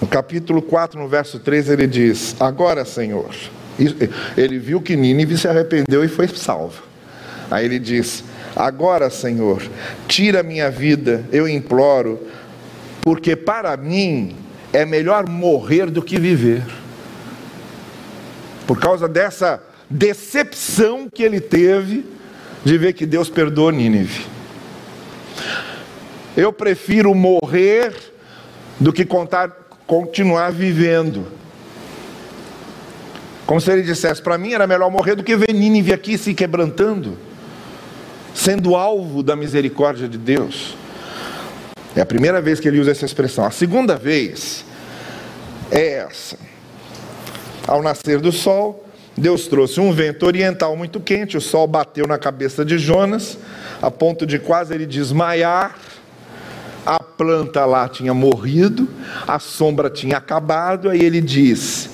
[0.00, 3.32] No capítulo 4, no verso 3, ele diz: Agora, Senhor,
[4.36, 6.82] ele viu que Nínive se arrependeu e foi salvo.
[7.48, 8.24] Aí ele diz:
[8.56, 9.62] Agora, Senhor,
[10.08, 12.20] tira minha vida, eu imploro,
[13.02, 14.34] porque para mim
[14.72, 16.64] é melhor morrer do que viver.
[18.66, 22.15] Por causa dessa decepção que ele teve
[22.66, 24.26] de ver que Deus perdoou Nínive.
[26.36, 27.94] Eu prefiro morrer
[28.80, 29.48] do que contar,
[29.86, 31.28] continuar vivendo.
[33.46, 36.34] Como se ele dissesse: para mim era melhor morrer do que ver Nínive aqui se
[36.34, 37.16] quebrantando,
[38.34, 40.76] sendo alvo da misericórdia de Deus.
[41.94, 43.44] É a primeira vez que ele usa essa expressão.
[43.44, 44.64] A segunda vez
[45.70, 46.36] é essa.
[47.64, 48.85] Ao nascer do sol,
[49.16, 53.38] Deus trouxe um vento oriental muito quente, o sol bateu na cabeça de Jonas,
[53.80, 55.76] a ponto de quase ele desmaiar.
[56.84, 58.88] A planta lá tinha morrido,
[59.26, 61.90] a sombra tinha acabado, aí ele diz: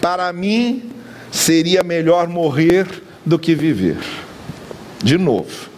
[0.00, 0.92] Para mim
[1.32, 2.86] seria melhor morrer
[3.24, 3.98] do que viver.
[5.02, 5.70] De novo.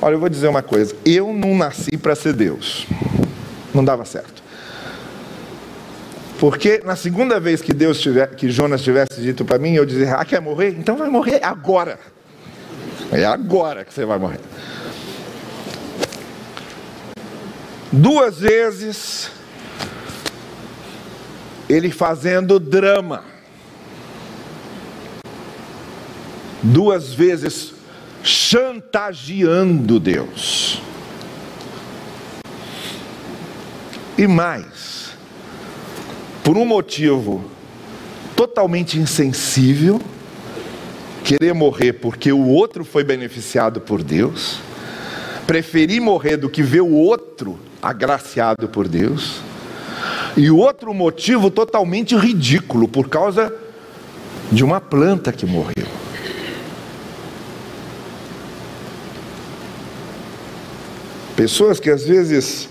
[0.00, 2.86] Olha, eu vou dizer uma coisa: eu não nasci para ser Deus,
[3.74, 4.41] não dava certo.
[6.42, 10.12] Porque na segunda vez que Deus tiver, que Jonas tivesse dito para mim, eu dizer,
[10.12, 10.70] ah, quer morrer?
[10.70, 12.00] Então vai morrer agora.
[13.12, 14.40] É agora que você vai morrer.
[17.92, 19.30] Duas vezes
[21.68, 23.22] ele fazendo drama.
[26.60, 27.72] Duas vezes
[28.24, 30.82] chantageando Deus.
[34.18, 35.01] E mais,
[36.42, 37.44] por um motivo
[38.34, 40.00] totalmente insensível,
[41.24, 44.58] querer morrer porque o outro foi beneficiado por Deus,
[45.46, 49.40] preferir morrer do que ver o outro agraciado por Deus,
[50.36, 53.52] e outro motivo totalmente ridículo, por causa
[54.50, 55.86] de uma planta que morreu.
[61.36, 62.68] Pessoas que às vezes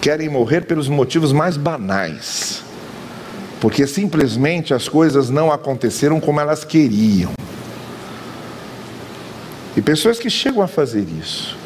[0.00, 2.62] querem morrer pelos motivos mais banais,
[3.60, 7.32] porque simplesmente as coisas não aconteceram como elas queriam.
[9.76, 11.56] E pessoas que chegam a fazer isso.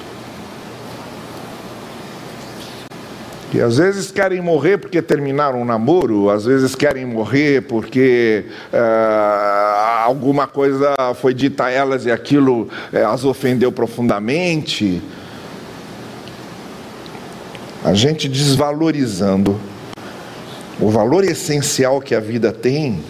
[3.55, 10.05] E às vezes querem morrer porque terminaram um namoro, às vezes querem morrer porque uh,
[10.07, 15.03] alguma coisa foi dita a elas e aquilo uh, as ofendeu profundamente.
[17.85, 19.61] A gente desvalorizando
[20.83, 23.01] o valor essencial que a vida tem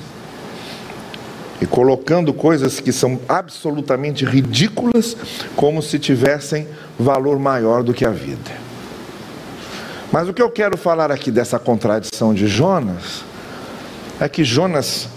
[1.59, 5.17] e colocando coisas que são absolutamente ridículas
[5.57, 6.69] como se tivessem
[6.99, 8.51] valor maior do que a vida.
[10.13, 13.25] Mas o que eu quero falar aqui dessa contradição de Jonas
[14.21, 15.09] é que Jonas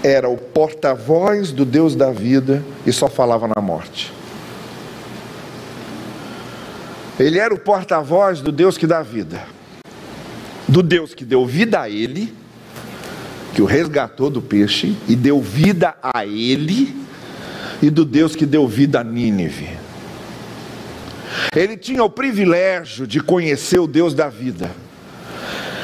[0.00, 4.12] era o porta-voz do Deus da vida e só falava na morte.
[7.18, 9.42] Ele era o porta-voz do Deus que dá vida,
[10.68, 12.32] do Deus que deu vida a ele,
[13.54, 16.94] que o resgatou do peixe e deu vida a ele,
[17.80, 19.68] e do Deus que deu vida a Nínive.
[21.54, 24.70] Ele tinha o privilégio de conhecer o Deus da vida.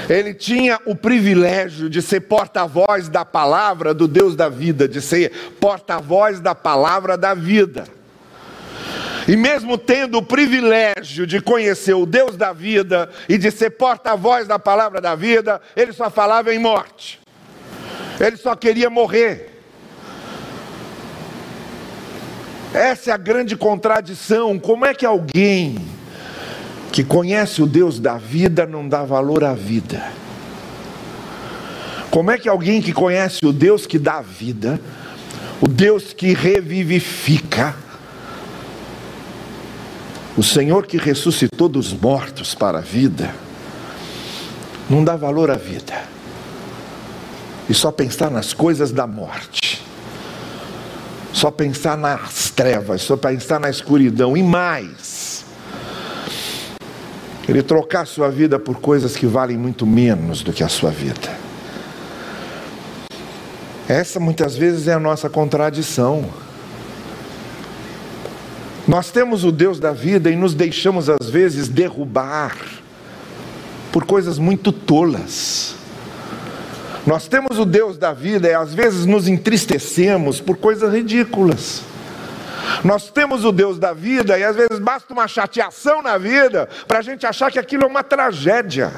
[0.08, 5.32] Ele tinha o privilégio de ser porta-voz da palavra do Deus da vida, de ser
[5.58, 7.84] porta-voz da palavra da vida.
[9.26, 14.46] E mesmo tendo o privilégio de conhecer o Deus da vida e de ser porta-voz
[14.46, 17.18] da palavra da vida, ele só falava em morte.
[18.20, 19.50] Ele só queria morrer.
[22.74, 24.58] Essa é a grande contradição.
[24.58, 25.78] Como é que alguém
[26.92, 30.04] que conhece o Deus da vida não dá valor à vida?
[32.10, 34.80] Como é que alguém que conhece o Deus que dá vida,
[35.60, 37.74] o Deus que revivifica,
[40.36, 43.34] o Senhor que ressuscitou dos mortos para a vida,
[44.88, 46.02] não dá valor à vida,
[47.68, 49.64] e só pensar nas coisas da morte?
[51.34, 55.44] só pensar nas trevas, só pensar na escuridão e mais.
[57.46, 61.36] Ele trocar sua vida por coisas que valem muito menos do que a sua vida.
[63.86, 66.24] Essa muitas vezes é a nossa contradição.
[68.86, 72.54] Nós temos o Deus da vida e nos deixamos às vezes derrubar
[73.90, 75.74] por coisas muito tolas.
[77.06, 81.82] Nós temos o Deus da vida e às vezes nos entristecemos por coisas ridículas.
[82.82, 86.98] Nós temos o Deus da vida e às vezes basta uma chateação na vida para
[86.98, 88.92] a gente achar que aquilo é uma tragédia.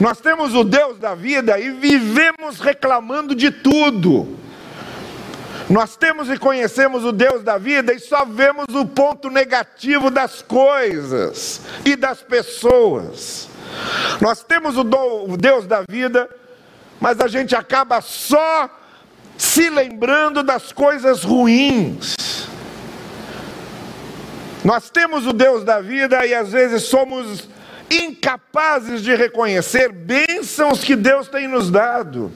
[0.00, 4.43] Nós temos o Deus da vida e vivemos reclamando de tudo.
[5.74, 10.40] Nós temos e conhecemos o Deus da vida e só vemos o ponto negativo das
[10.40, 13.48] coisas e das pessoas.
[14.20, 14.84] Nós temos o
[15.36, 16.30] Deus da vida
[17.04, 18.70] mas a gente acaba só
[19.36, 22.14] se lembrando das coisas ruins.
[24.64, 27.46] Nós temos o Deus da vida e às vezes somos
[27.90, 32.32] incapazes de reconhecer bênçãos que Deus tem nos dado,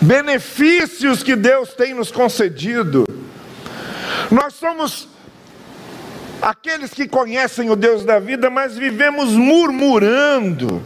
[0.00, 3.06] benefícios que Deus tem nos concedido.
[4.30, 5.08] Nós somos
[6.40, 10.82] aqueles que conhecem o Deus da vida, mas vivemos murmurando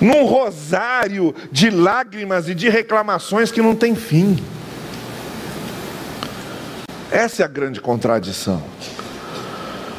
[0.00, 4.38] num rosário de lágrimas e de reclamações que não tem fim.
[7.10, 8.62] Essa é a grande contradição.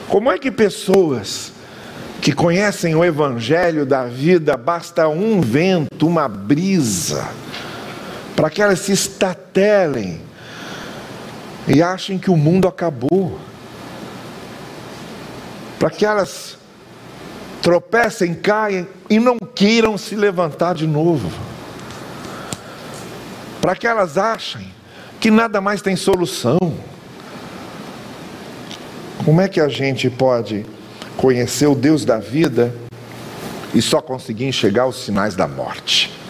[0.08, 1.52] Como é que pessoas
[2.22, 7.30] que conhecem o Evangelho da vida, basta um vento, uma brisa,
[8.38, 10.22] para que elas se estatelem
[11.68, 13.40] e achem que o mundo acabou,
[15.80, 16.56] para que elas
[17.64, 21.32] tropecem, caem e não queiram se levantar de novo.
[23.60, 24.72] Para que elas achem
[25.20, 26.60] que nada mais tem solução.
[29.26, 30.64] Como é que a gente pode
[31.18, 32.72] conhecer o Deus da vida
[33.74, 36.27] e só conseguir enxergar os sinais da morte?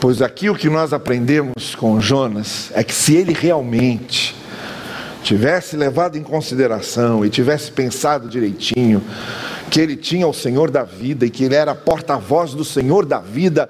[0.00, 4.34] Pois aqui o que nós aprendemos com Jonas é que se ele realmente
[5.22, 9.04] tivesse levado em consideração e tivesse pensado direitinho,
[9.70, 13.20] que ele tinha o Senhor da vida e que ele era porta-voz do Senhor da
[13.20, 13.68] vida,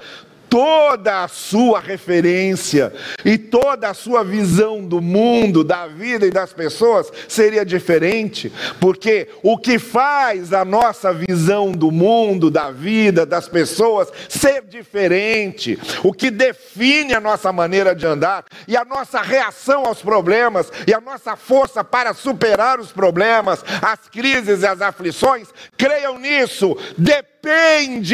[0.50, 2.92] toda a sua referência
[3.24, 9.28] e toda a sua visão do mundo, da vida e das pessoas seria diferente, porque
[9.44, 16.12] o que faz a nossa visão do mundo, da vida, das pessoas ser diferente, o
[16.12, 21.00] que define a nossa maneira de andar e a nossa reação aos problemas e a
[21.00, 25.46] nossa força para superar os problemas, as crises e as aflições,
[25.78, 27.30] creiam nisso, depende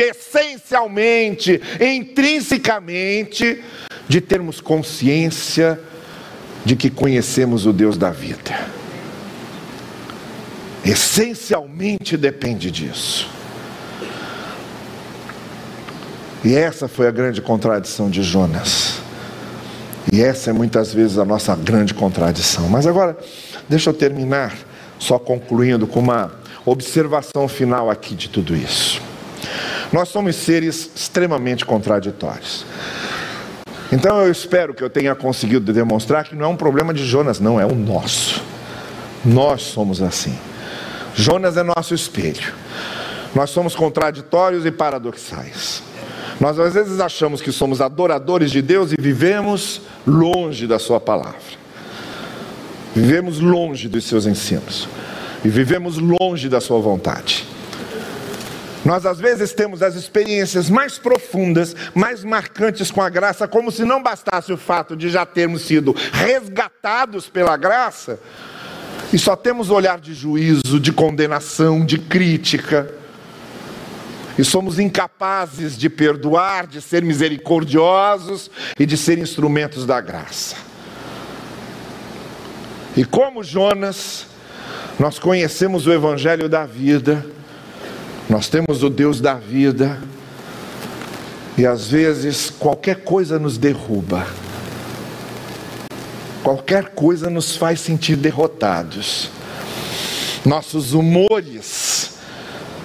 [0.01, 3.63] essencialmente, intrinsecamente,
[4.09, 5.81] de termos consciência
[6.65, 8.59] de que conhecemos o Deus da vida.
[10.85, 13.29] Essencialmente depende disso.
[16.45, 19.01] E essa foi a grande contradição de Jonas.
[20.13, 22.69] E essa é muitas vezes a nossa grande contradição.
[22.69, 23.17] Mas agora,
[23.69, 24.57] deixa eu terminar,
[24.99, 26.31] só concluindo com uma
[26.65, 29.06] observação final aqui de tudo isso.
[29.93, 32.65] Nós somos seres extremamente contraditórios.
[33.93, 37.39] Então eu espero que eu tenha conseguido demonstrar que não é um problema de Jonas,
[37.39, 38.43] não, é o nosso.
[39.25, 40.37] Nós somos assim.
[41.15, 42.53] Jonas é nosso espelho.
[43.35, 45.83] Nós somos contraditórios e paradoxais.
[46.41, 51.57] Nós às vezes achamos que somos adoradores de Deus e vivemos longe da Sua palavra.
[52.95, 54.89] Vivemos longe dos seus ensinos.
[55.45, 57.47] E vivemos longe da Sua vontade.
[58.87, 63.85] Nós às vezes temos as experiências mais profundas, mais marcantes com a graça, como se
[63.85, 68.21] não bastasse o fato de já termos sido resgatados pela graça,
[69.13, 72.89] e só temos olhar de juízo, de condenação, de crítica.
[74.39, 80.55] E somos incapazes de perdoar, de ser misericordiosos e de ser instrumentos da graça.
[82.97, 84.27] E como Jonas,
[84.97, 87.27] nós conhecemos o Evangelho da vida,
[88.29, 90.01] nós temos o Deus da vida,
[91.57, 94.27] e às vezes qualquer coisa nos derruba,
[96.43, 99.31] qualquer coisa nos faz sentir derrotados,
[100.45, 102.19] nossos humores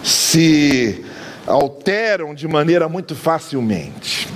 [0.03, 1.03] se
[1.47, 4.27] alteram de maneira muito facilmente,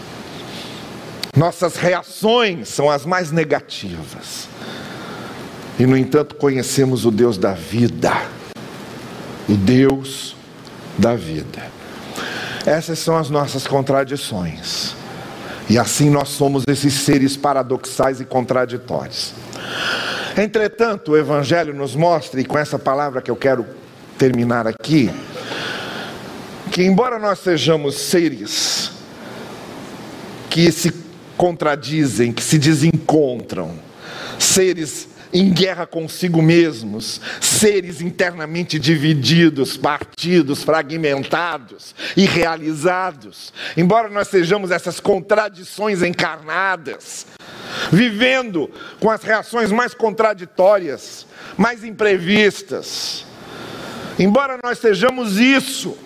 [1.38, 4.50] nossas reações são as mais negativas,
[5.80, 8.12] e no entanto conhecemos o Deus da vida,
[9.48, 10.36] o Deus
[10.98, 11.64] da vida.
[12.66, 14.96] Essas são as nossas contradições.
[15.70, 19.34] E assim nós somos esses seres paradoxais e contraditórios.
[20.38, 23.66] Entretanto, o Evangelho nos mostra, e com essa palavra que eu quero
[24.18, 25.10] terminar aqui,
[26.72, 28.92] que embora nós sejamos seres
[30.50, 30.94] que se
[31.38, 33.72] contradizem, que se desencontram,
[34.38, 43.54] seres em guerra consigo mesmos, seres internamente divididos, partidos, fragmentados, irrealizados.
[43.76, 47.28] Embora nós sejamos essas contradições encarnadas,
[47.92, 48.70] vivendo
[49.00, 51.26] com as reações mais contraditórias,
[51.58, 53.26] mais imprevistas.
[54.18, 55.98] Embora nós sejamos isso,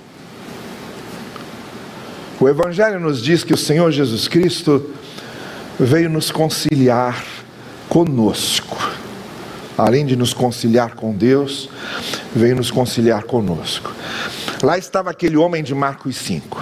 [2.40, 4.94] o Evangelho nos diz que o Senhor Jesus Cristo
[5.80, 7.24] veio nos conciliar
[7.88, 8.78] conosco
[9.80, 11.70] além de nos conciliar com Deus,
[12.36, 13.94] veio nos conciliar conosco.
[14.62, 16.62] Lá estava aquele homem de Marcos 5,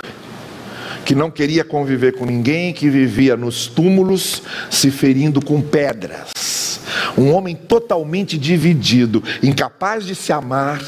[1.03, 6.29] que não queria conviver com ninguém, que vivia nos túmulos se ferindo com pedras.
[7.17, 10.79] Um homem totalmente dividido, incapaz de se amar,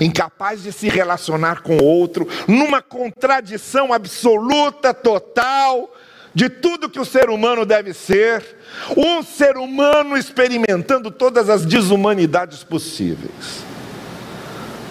[0.00, 5.94] incapaz de se relacionar com outro, numa contradição absoluta, total,
[6.34, 8.56] de tudo que o ser humano deve ser,
[8.96, 13.64] um ser humano experimentando todas as desumanidades possíveis,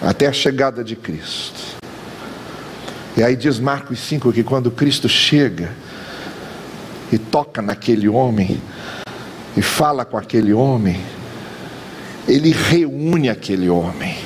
[0.00, 1.60] até a chegada de Cristo.
[3.16, 5.72] E aí diz Marcos 5 que quando Cristo chega
[7.12, 8.60] e toca naquele homem,
[9.56, 11.00] e fala com aquele homem,
[12.26, 14.16] ele reúne aquele homem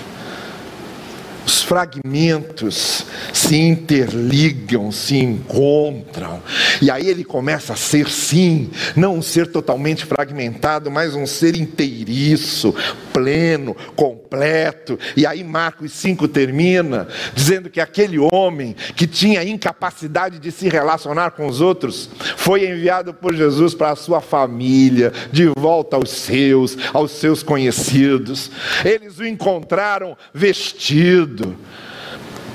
[1.69, 6.43] fragmentos se interligam, se encontram,
[6.81, 11.57] e aí ele começa a ser, sim, não um ser totalmente fragmentado, mas um ser
[11.57, 12.75] inteiriço,
[13.13, 14.99] pleno, completo.
[15.15, 21.33] E aí Marcos 5 termina dizendo que aquele homem que tinha incapacidade de se relacionar
[21.33, 26.79] com os outros foi enviado por Jesus para a sua família, de volta aos seus,
[26.95, 28.51] aos seus conhecidos.
[28.83, 31.58] Eles o encontraram vestido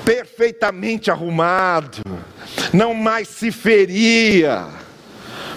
[0.05, 2.01] perfeitamente arrumado,
[2.73, 4.67] não mais se feria,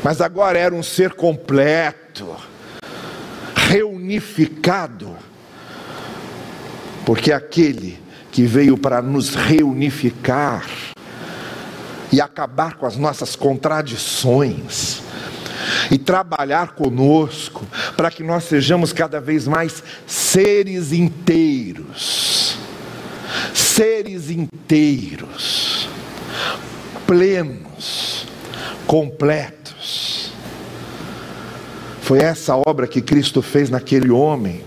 [0.03, 2.37] mas agora era um ser completo,
[3.55, 5.17] reunificado,
[7.05, 7.99] porque aquele
[8.31, 10.67] que veio para nos reunificar
[12.13, 15.03] e acabar com as nossas contradições
[15.91, 17.67] e trabalhar conosco
[17.97, 22.46] para que nós sejamos cada vez mais seres inteiros.
[23.77, 25.87] Seres inteiros,
[27.07, 28.27] plenos,
[28.87, 30.33] completos.
[32.01, 34.65] Foi essa obra que Cristo fez naquele homem,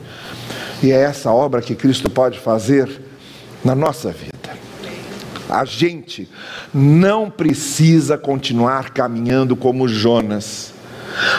[0.84, 3.02] e é essa obra que Cristo pode fazer
[3.66, 4.56] na nossa vida.
[5.50, 6.30] A gente
[6.72, 10.72] não precisa continuar caminhando como Jonas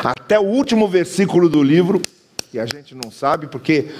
[0.03, 2.03] até o último versículo do livro,
[2.53, 3.93] e a gente não sabe, porque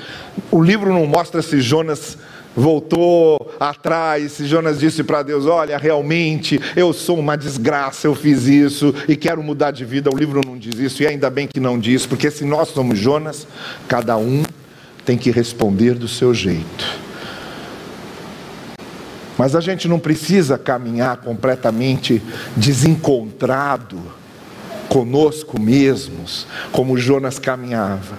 [0.51, 2.19] o livro não mostra se Jonas
[2.57, 8.95] voltou atrás, Jonas disse para Deus: Olha, realmente eu sou uma desgraça, eu fiz isso
[9.09, 10.11] e quero mudar de vida.
[10.13, 12.99] O livro não diz isso, e ainda bem que não diz, porque se nós somos
[12.99, 13.47] Jonas,
[13.89, 14.43] cada um
[15.05, 17.01] tem que responder do seu jeito.
[19.39, 22.23] Mas a gente não precisa caminhar completamente
[22.55, 23.99] desencontrado
[24.91, 28.19] conosco mesmos, como Jonas caminhava.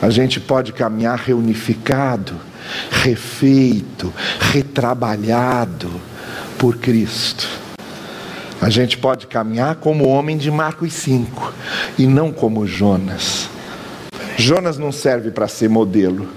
[0.00, 2.34] A gente pode caminhar reunificado,
[2.90, 4.12] refeito,
[4.52, 5.90] retrabalhado
[6.58, 7.48] por Cristo.
[8.60, 11.52] A gente pode caminhar como o homem de Marcos 5
[11.98, 13.48] e não como Jonas.
[14.36, 16.28] Jonas não serve para ser modelo.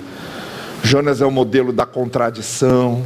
[0.84, 3.04] Jonas é o modelo da contradição,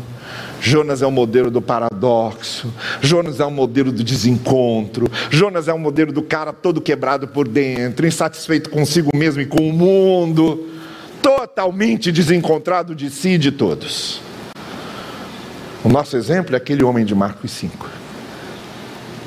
[0.62, 5.80] Jonas é o modelo do paradoxo, Jonas é o modelo do desencontro, Jonas é o
[5.80, 10.68] modelo do cara todo quebrado por dentro, insatisfeito consigo mesmo e com o mundo,
[11.22, 14.22] totalmente desencontrado de si e de todos.
[15.84, 17.90] O nosso exemplo é aquele homem de Marcos 5,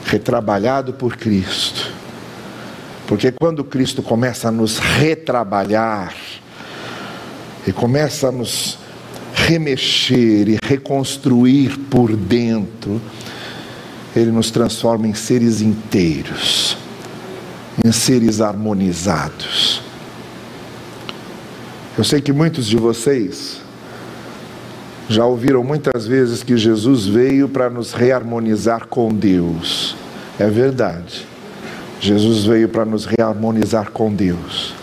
[0.05, 1.93] retrabalhado por Cristo,
[3.07, 6.14] porque quando Cristo começa a nos retrabalhar,
[7.66, 8.78] e começa a nos
[9.34, 13.01] remexer e reconstruir por dentro,
[14.14, 16.76] Ele nos transforma em seres inteiros,
[17.84, 19.72] em seres harmonizados.
[21.97, 23.61] Eu sei que muitos de vocês
[25.09, 29.95] já ouviram muitas vezes que Jesus veio para nos reharmonizar com Deus.
[30.38, 31.26] É verdade.
[32.01, 34.74] Jesus veio para nos reharmonizar com Deus.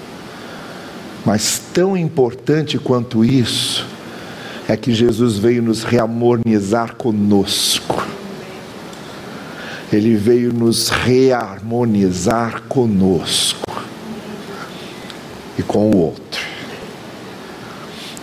[1.26, 3.88] Mas tão importante quanto isso
[4.68, 8.06] é que Jesus veio nos reharmonizar conosco.
[9.92, 13.84] Ele veio nos reharmonizar conosco
[15.58, 16.29] e com o outro.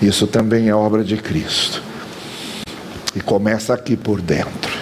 [0.01, 1.83] Isso também é obra de Cristo.
[3.15, 4.77] E começa aqui por dentro.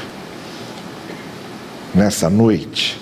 [1.94, 3.00] Nessa noite,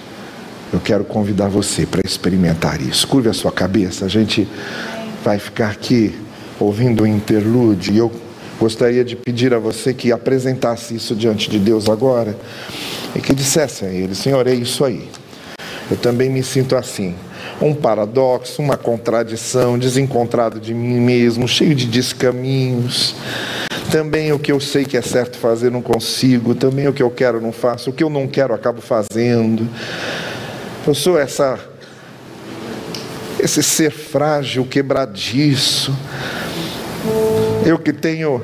[0.72, 3.08] eu quero convidar você para experimentar isso.
[3.08, 4.46] Curve a sua cabeça, a gente
[5.24, 6.14] vai ficar aqui
[6.60, 8.10] ouvindo o interlúdio e eu
[8.62, 12.36] Gostaria de pedir a você que apresentasse isso diante de Deus agora
[13.12, 15.08] e que dissesse a Ele: Senhor, é isso aí.
[15.90, 17.16] Eu também me sinto assim.
[17.62, 23.14] Um paradoxo, uma contradição, desencontrado de mim mesmo, cheio de descaminhos.
[23.90, 27.10] Também o que eu sei que é certo fazer não consigo, também o que eu
[27.10, 29.68] quero não faço, o que eu não quero acabo fazendo.
[30.86, 31.58] Eu sou essa
[33.38, 35.92] esse ser frágil, quebradiço.
[37.66, 38.42] Eu que tenho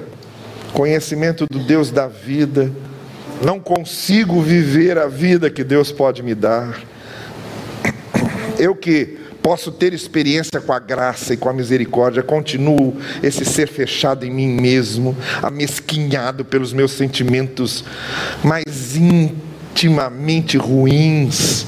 [0.72, 2.70] conhecimento do Deus da vida,
[3.44, 6.87] não consigo viver a vida que Deus pode me dar.
[8.58, 13.68] Eu que posso ter experiência com a graça e com a misericórdia, continuo esse ser
[13.68, 17.84] fechado em mim mesmo, amesquinhado pelos meus sentimentos
[18.42, 21.66] mais intimamente ruins,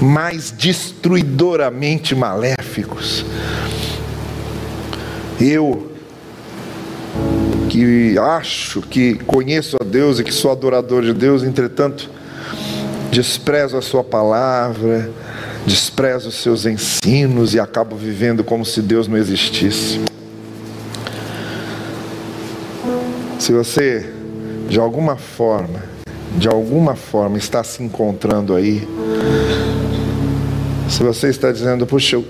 [0.00, 3.24] mais destruidoramente maléficos.
[5.40, 5.92] Eu
[7.68, 12.10] que acho que conheço a Deus e que sou adorador de Deus, entretanto,
[13.10, 15.10] desprezo a Sua palavra,
[15.68, 20.00] desprezo os seus ensinos e acabo vivendo como se Deus não existisse.
[23.38, 24.10] Se você,
[24.68, 25.82] de alguma forma,
[26.38, 28.88] de alguma forma está se encontrando aí,
[30.88, 32.24] se você está dizendo, puxa, eu,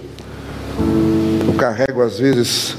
[1.47, 2.77] eu carrego às vezes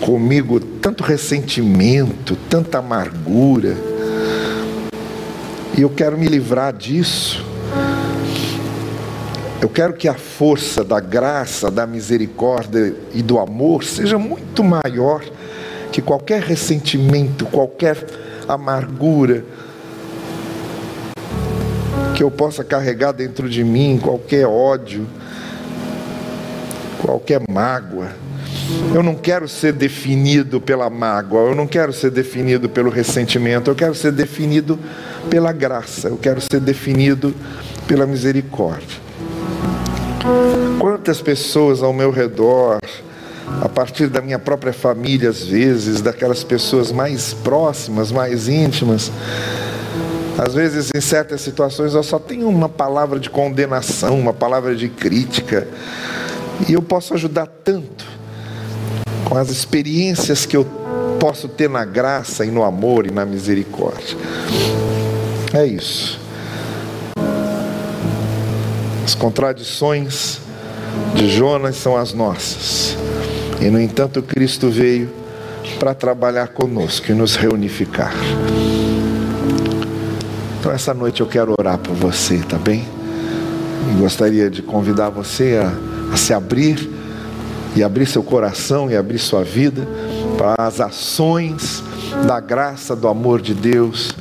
[0.00, 3.76] comigo tanto ressentimento, tanta amargura,
[5.76, 7.49] e eu quero me livrar disso.
[9.62, 15.22] Eu quero que a força da graça, da misericórdia e do amor seja muito maior
[15.92, 17.98] que qualquer ressentimento, qualquer
[18.48, 19.44] amargura
[22.16, 25.06] que eu possa carregar dentro de mim, qualquer ódio,
[27.02, 28.08] qualquer mágoa.
[28.94, 33.74] Eu não quero ser definido pela mágoa, eu não quero ser definido pelo ressentimento, eu
[33.74, 34.78] quero ser definido
[35.28, 37.34] pela graça, eu quero ser definido
[37.86, 39.09] pela misericórdia.
[40.78, 42.78] Quantas pessoas ao meu redor,
[43.60, 49.10] a partir da minha própria família, às vezes, daquelas pessoas mais próximas, mais íntimas,
[50.38, 54.88] às vezes, em certas situações, eu só tenho uma palavra de condenação, uma palavra de
[54.88, 55.66] crítica,
[56.68, 58.06] e eu posso ajudar tanto
[59.24, 60.66] com as experiências que eu
[61.18, 64.16] posso ter na graça e no amor e na misericórdia.
[65.52, 66.18] É isso.
[69.20, 70.40] Contradições
[71.14, 72.96] de Jonas são as nossas.
[73.60, 75.12] E no entanto, Cristo veio
[75.78, 78.14] para trabalhar conosco e nos reunificar.
[80.58, 82.88] Então, essa noite eu quero orar por você, tá bem?
[83.90, 86.90] E gostaria de convidar você a, a se abrir
[87.76, 89.86] e abrir seu coração e abrir sua vida
[90.38, 91.84] para as ações
[92.26, 94.14] da graça, do amor de Deus,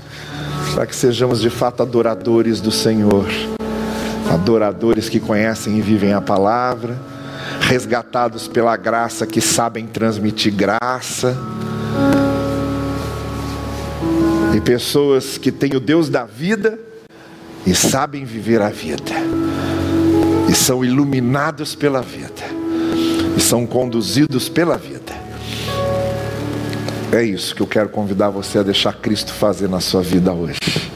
[0.75, 3.25] para que sejamos de fato adoradores do Senhor,
[4.27, 6.97] adoradores que conhecem e vivem a palavra,
[7.61, 11.37] resgatados pela graça, que sabem transmitir graça,
[14.55, 16.79] e pessoas que têm o Deus da vida
[17.65, 19.13] e sabem viver a vida,
[20.49, 22.43] e são iluminados pela vida,
[23.37, 25.13] e são conduzidos pela vida.
[27.11, 30.88] É isso que eu quero convidar você a deixar Cristo fazer na sua vida hoje.